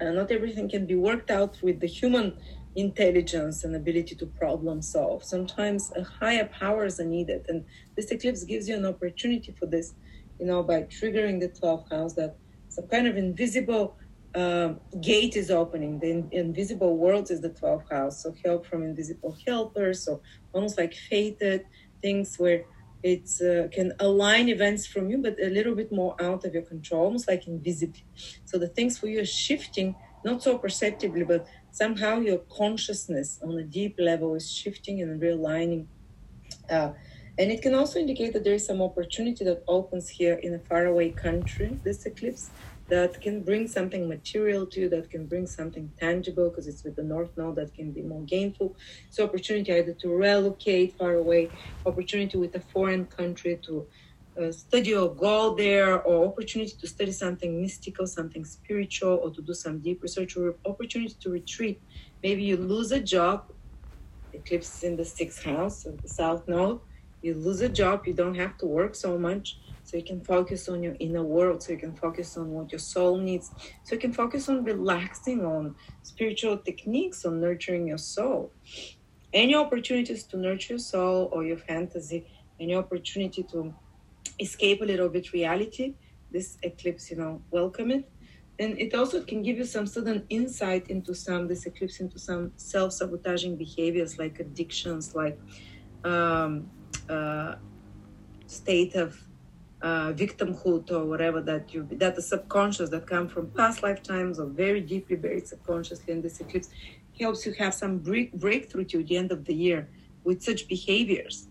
[0.00, 2.28] Uh, not everything can be worked out with the human
[2.74, 5.24] intelligence and ability to problem solve.
[5.24, 7.42] Sometimes higher powers are needed.
[7.48, 7.64] And
[7.96, 9.94] this eclipse gives you an opportunity for this,
[10.40, 12.32] you know, by triggering the 12th house that
[12.68, 13.96] some kind of invisible
[14.34, 15.98] uh, gate is opening.
[16.00, 18.22] The in- invisible world is the 12th house.
[18.22, 20.20] So help from invisible helpers, so
[20.52, 21.62] almost like fated
[22.02, 22.64] things where
[23.06, 26.66] it uh, can align events from you, but a little bit more out of your
[26.72, 28.04] control, almost like invisibly.
[28.44, 29.94] So the things for you are shifting,
[30.24, 35.86] not so perceptibly, but somehow your consciousness on a deep level is shifting and realigning.
[36.68, 36.90] Uh,
[37.38, 40.58] and it can also indicate that there is some opportunity that opens here in a
[40.58, 42.50] faraway country, this eclipse,
[42.88, 46.96] that can bring something material to you, that can bring something tangible, because it's with
[46.96, 48.76] the North Node that can be more gainful.
[49.10, 51.50] So, opportunity either to relocate far away,
[51.84, 53.86] opportunity with a foreign country to
[54.40, 59.42] uh, study or go there, or opportunity to study something mystical, something spiritual, or to
[59.42, 61.80] do some deep research, or opportunity to retreat.
[62.22, 63.52] Maybe you lose a job,
[64.32, 66.80] eclipse in the sixth house of the South Node
[67.26, 69.58] you lose a job, you don't have to work so much.
[69.86, 72.80] So you can focus on your inner world, so you can focus on what your
[72.80, 73.52] soul needs.
[73.84, 78.52] So you can focus on relaxing, on spiritual techniques, on nurturing your soul.
[79.32, 82.26] Any opportunities to nurture your soul or your fantasy,
[82.58, 83.72] any opportunity to
[84.40, 85.94] escape a little bit reality,
[86.32, 88.10] this eclipse, you know, welcome it.
[88.58, 92.50] And it also can give you some sudden insight into some, this eclipse, into some
[92.56, 95.38] self sabotaging behaviors like addictions, like
[96.02, 96.68] um,
[97.08, 97.54] uh,
[98.46, 99.25] state of
[99.82, 104.46] uh, victimhood or whatever that you that the subconscious that come from past lifetimes or
[104.46, 106.70] very deeply buried subconsciously in this eclipse
[107.20, 109.88] helps you have some break, breakthrough to the end of the year
[110.24, 111.48] with such behaviors.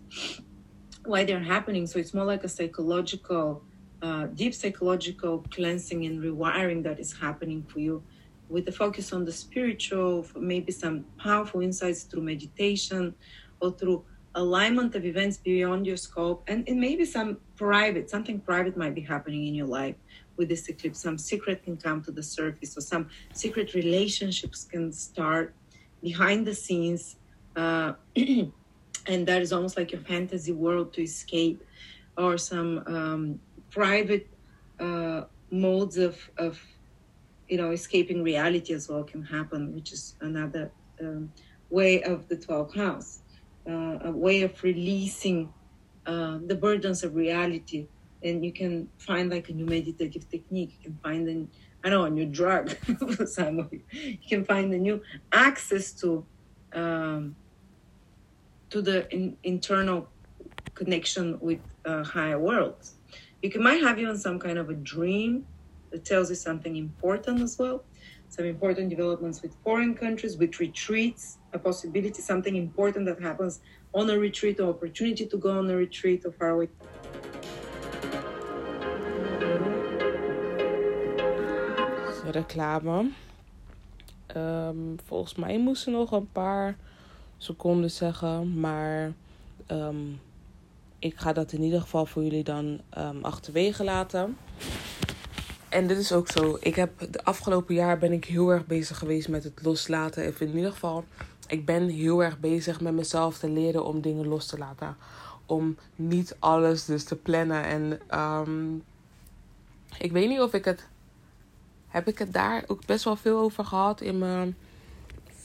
[1.04, 1.86] Why they're happening.
[1.86, 3.62] So it's more like a psychological
[4.02, 8.02] uh, deep psychological cleansing and rewiring that is happening for you
[8.48, 13.14] with the focus on the spiritual maybe some powerful insights through meditation
[13.60, 14.04] or through
[14.36, 19.00] alignment of events beyond your scope and, and maybe some private something private might be
[19.00, 19.96] happening in your life
[20.36, 21.00] with this eclipse.
[21.00, 25.54] Some secret can come to the surface or some secret relationships can start
[26.02, 27.16] behind the scenes
[27.56, 27.94] uh,
[29.06, 31.64] and that is almost like your fantasy world to escape
[32.18, 34.28] or some um, private
[34.78, 36.60] uh, modes of, of
[37.48, 40.70] you know escaping reality as well can happen which is another
[41.00, 41.32] um,
[41.70, 43.20] way of the 12th house
[43.68, 45.52] uh, a way of releasing
[46.06, 47.88] uh, the burdens of reality.
[48.22, 50.78] And you can find like a new meditative technique.
[50.78, 51.48] You can find an,
[51.84, 52.70] I know, a new drug
[53.16, 53.82] for some of you.
[53.92, 55.02] You can find a new
[55.32, 56.24] access to
[56.72, 57.36] um,
[58.70, 60.08] to the in, internal
[60.74, 62.94] connection with uh, higher worlds.
[63.42, 65.46] You can, might have even some kind of a dream
[65.90, 67.84] that tells you something important as well.
[68.28, 73.58] Some important developments with foreign countries, with retreats, a possibility, something important that happens
[73.90, 76.68] on a retreat, or opportunity to go on a retreat or far away.
[82.30, 83.10] Reclame.
[84.36, 86.76] Um, volgens mij moesten nog een paar
[87.36, 89.12] seconden zeggen, maar
[89.70, 90.20] um,
[90.98, 94.36] ik ga dat in ieder geval voor jullie dan um, achterwege laten.
[95.68, 96.56] en dit is ook zo.
[96.60, 100.28] Ik heb de afgelopen jaar ben ik heel erg bezig geweest met het loslaten.
[100.28, 101.04] Of in ieder geval,
[101.46, 104.96] ik ben heel erg bezig met mezelf te leren om dingen los te laten.
[105.46, 107.64] Om niet alles dus te plannen.
[107.64, 108.84] En um,
[109.98, 110.88] ik weet niet of ik het.
[111.86, 114.56] Heb ik het daar ook best wel veel over gehad in, mijn,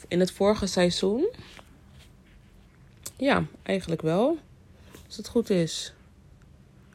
[0.07, 1.29] in het vorige seizoen?
[3.15, 4.37] Ja, eigenlijk wel.
[5.05, 5.93] Als het goed is.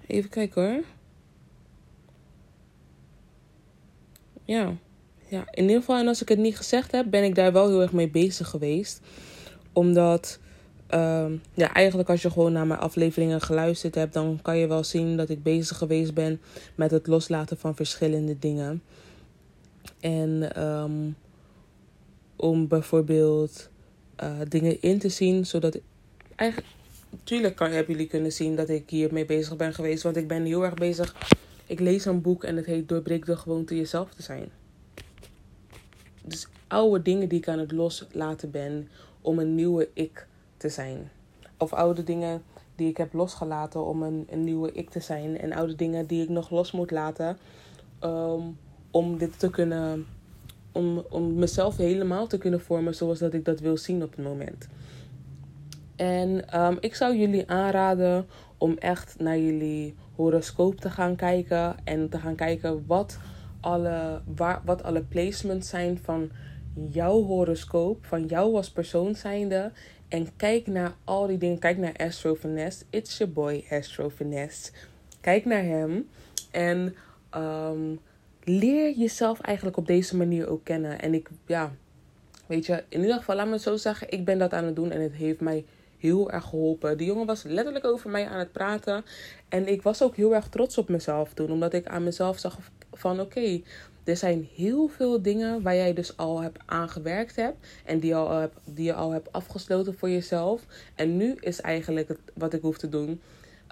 [0.07, 0.85] Even kijken hoor.
[4.45, 4.75] Ja.
[5.29, 7.69] Ja, in ieder geval, en als ik het niet gezegd heb, ben ik daar wel
[7.69, 9.01] heel erg mee bezig geweest.
[9.73, 10.39] Omdat,
[10.91, 14.85] um, ja, eigenlijk als je gewoon naar mijn afleveringen geluisterd hebt, dan kan je wel
[14.85, 16.41] zien dat ik bezig geweest ben
[16.75, 18.83] met het loslaten van verschillende dingen.
[20.01, 21.17] En um,
[22.37, 23.69] om bijvoorbeeld
[24.23, 25.79] uh, dingen in te zien, zodat
[26.35, 26.75] eigenlijk
[27.25, 30.03] Tuurlijk hebben jullie kunnen zien dat ik hiermee bezig ben geweest.
[30.03, 31.17] Want ik ben heel erg bezig.
[31.67, 34.51] Ik lees een boek en het heet Doorbreek de gewoonte jezelf te zijn.
[36.27, 38.89] Dus oude dingen die ik aan het loslaten ben
[39.21, 41.11] om een nieuwe ik te zijn.
[41.59, 42.43] Of oude dingen
[42.75, 45.39] die ik heb losgelaten om een, een nieuwe ik te zijn.
[45.39, 47.39] En oude dingen die ik nog los moet laten
[48.01, 48.59] um,
[48.91, 50.07] om dit te kunnen.
[50.73, 54.25] Om, om mezelf helemaal te kunnen vormen zoals dat ik dat wil zien op het
[54.25, 54.69] moment.
[55.97, 58.27] En um, ik zou jullie aanraden
[58.59, 61.77] om echt naar jullie horoscoop te gaan kijken.
[61.85, 63.19] En te gaan kijken wat
[63.67, 66.31] alle, waar, wat alle placements zijn van
[66.91, 68.07] jouw horoscoop.
[68.07, 69.73] Van jou als persoon zijnde.
[70.09, 71.59] En kijk naar al die dingen.
[71.59, 72.85] Kijk naar Astro Finesse.
[72.91, 74.73] It's your boy Astro Finesse.
[75.21, 76.09] Kijk naar hem.
[76.51, 76.95] En
[77.37, 78.01] um,
[78.45, 81.01] leer jezelf eigenlijk op deze manier ook kennen.
[81.01, 81.73] En ik, ja,
[82.47, 84.11] weet je, in ieder geval, laat me het zo zeggen.
[84.11, 85.65] Ik ben dat aan het doen en het heeft mij
[85.99, 86.97] heel erg geholpen.
[86.97, 89.05] Die jongen was letterlijk over mij aan het praten.
[89.49, 91.51] En ik was ook heel erg trots op mezelf toen.
[91.51, 92.59] Omdat ik aan mezelf zag
[92.93, 93.63] van oké,
[94.05, 97.67] er zijn heel veel dingen waar jij dus al hebt aangewerkt hebt.
[97.85, 100.67] En die, al heb, die je al hebt afgesloten voor jezelf.
[100.95, 103.21] En nu is eigenlijk het, wat ik hoef te doen.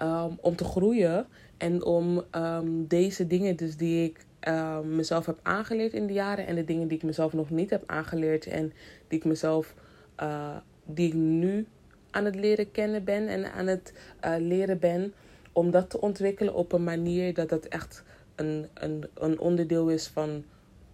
[0.03, 1.27] Um, om te groeien.
[1.57, 6.47] En om um, deze dingen dus die ik uh, mezelf heb aangeleerd in de jaren.
[6.47, 8.47] En de dingen die ik mezelf nog niet heb aangeleerd.
[8.47, 8.73] En
[9.09, 9.75] die ik mezelf...
[10.23, 10.57] Uh,
[10.87, 11.67] die ik nu
[12.11, 13.93] aan het leren kennen ben en aan het
[14.25, 15.15] uh, leren ben.
[15.55, 18.03] Om dat te ontwikkelen op een manier dat dat echt
[18.35, 20.45] een, een, een onderdeel is van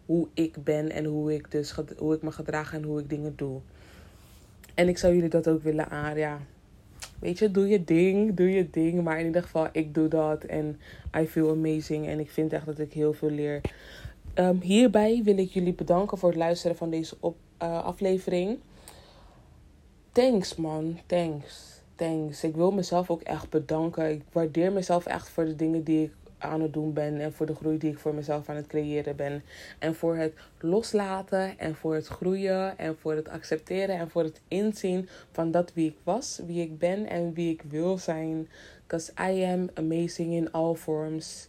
[0.06, 3.32] hoe ik ben en hoe ik, dus, hoe ik me gedraag en hoe ik dingen
[3.36, 3.60] doe.
[4.74, 6.40] En ik zou jullie dat ook willen aan, ja.
[7.18, 9.02] Weet je, doe je ding, doe je ding.
[9.02, 10.80] Maar in ieder geval, ik doe dat en
[11.18, 12.06] I feel amazing.
[12.06, 13.60] En ik vind echt dat ik heel veel leer.
[14.34, 18.58] Um, hierbij wil ik jullie bedanken voor het luisteren van deze op, uh, aflevering
[20.12, 21.79] thanks man, thanks.
[22.00, 22.44] Thanks.
[22.44, 24.10] Ik wil mezelf ook echt bedanken.
[24.10, 27.20] Ik waardeer mezelf echt voor de dingen die ik aan het doen ben.
[27.20, 29.42] En voor de groei die ik voor mezelf aan het creëren ben.
[29.78, 32.78] En voor het loslaten en voor het groeien.
[32.78, 36.78] En voor het accepteren en voor het inzien van dat wie ik was, wie ik
[36.78, 38.48] ben en wie ik wil zijn.
[38.86, 41.48] Because I am amazing in all forms.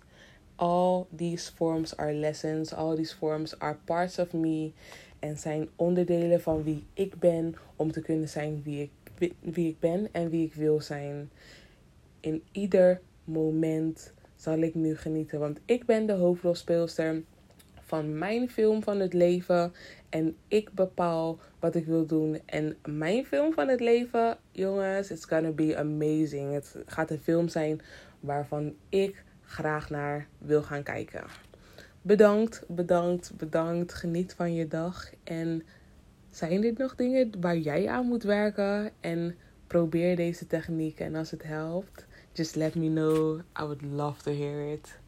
[0.55, 2.73] All these forms are lessons.
[2.73, 4.71] All these forms are parts of me
[5.21, 8.91] en zijn onderdelen van wie ik ben om te kunnen zijn wie ik,
[9.39, 11.29] wie ik ben en wie ik wil zijn.
[12.19, 17.23] In ieder moment zal ik nu genieten, want ik ben de hoofdrolspeelster
[17.79, 19.73] van mijn film van het leven
[20.09, 22.39] en ik bepaal wat ik wil doen.
[22.45, 26.53] En mijn film van het leven, jongens, it's gonna be amazing.
[26.53, 27.81] Het gaat een film zijn
[28.19, 31.23] waarvan ik graag naar wil gaan kijken.
[32.01, 33.93] Bedankt, bedankt, bedankt.
[33.93, 35.09] Geniet van je dag.
[35.23, 35.63] En
[36.31, 38.91] zijn dit nog dingen waar jij aan moet werken?
[38.99, 39.35] En
[39.67, 40.99] probeer deze techniek.
[40.99, 43.39] En als het helpt, just let me know.
[43.39, 45.00] I would love to hear it.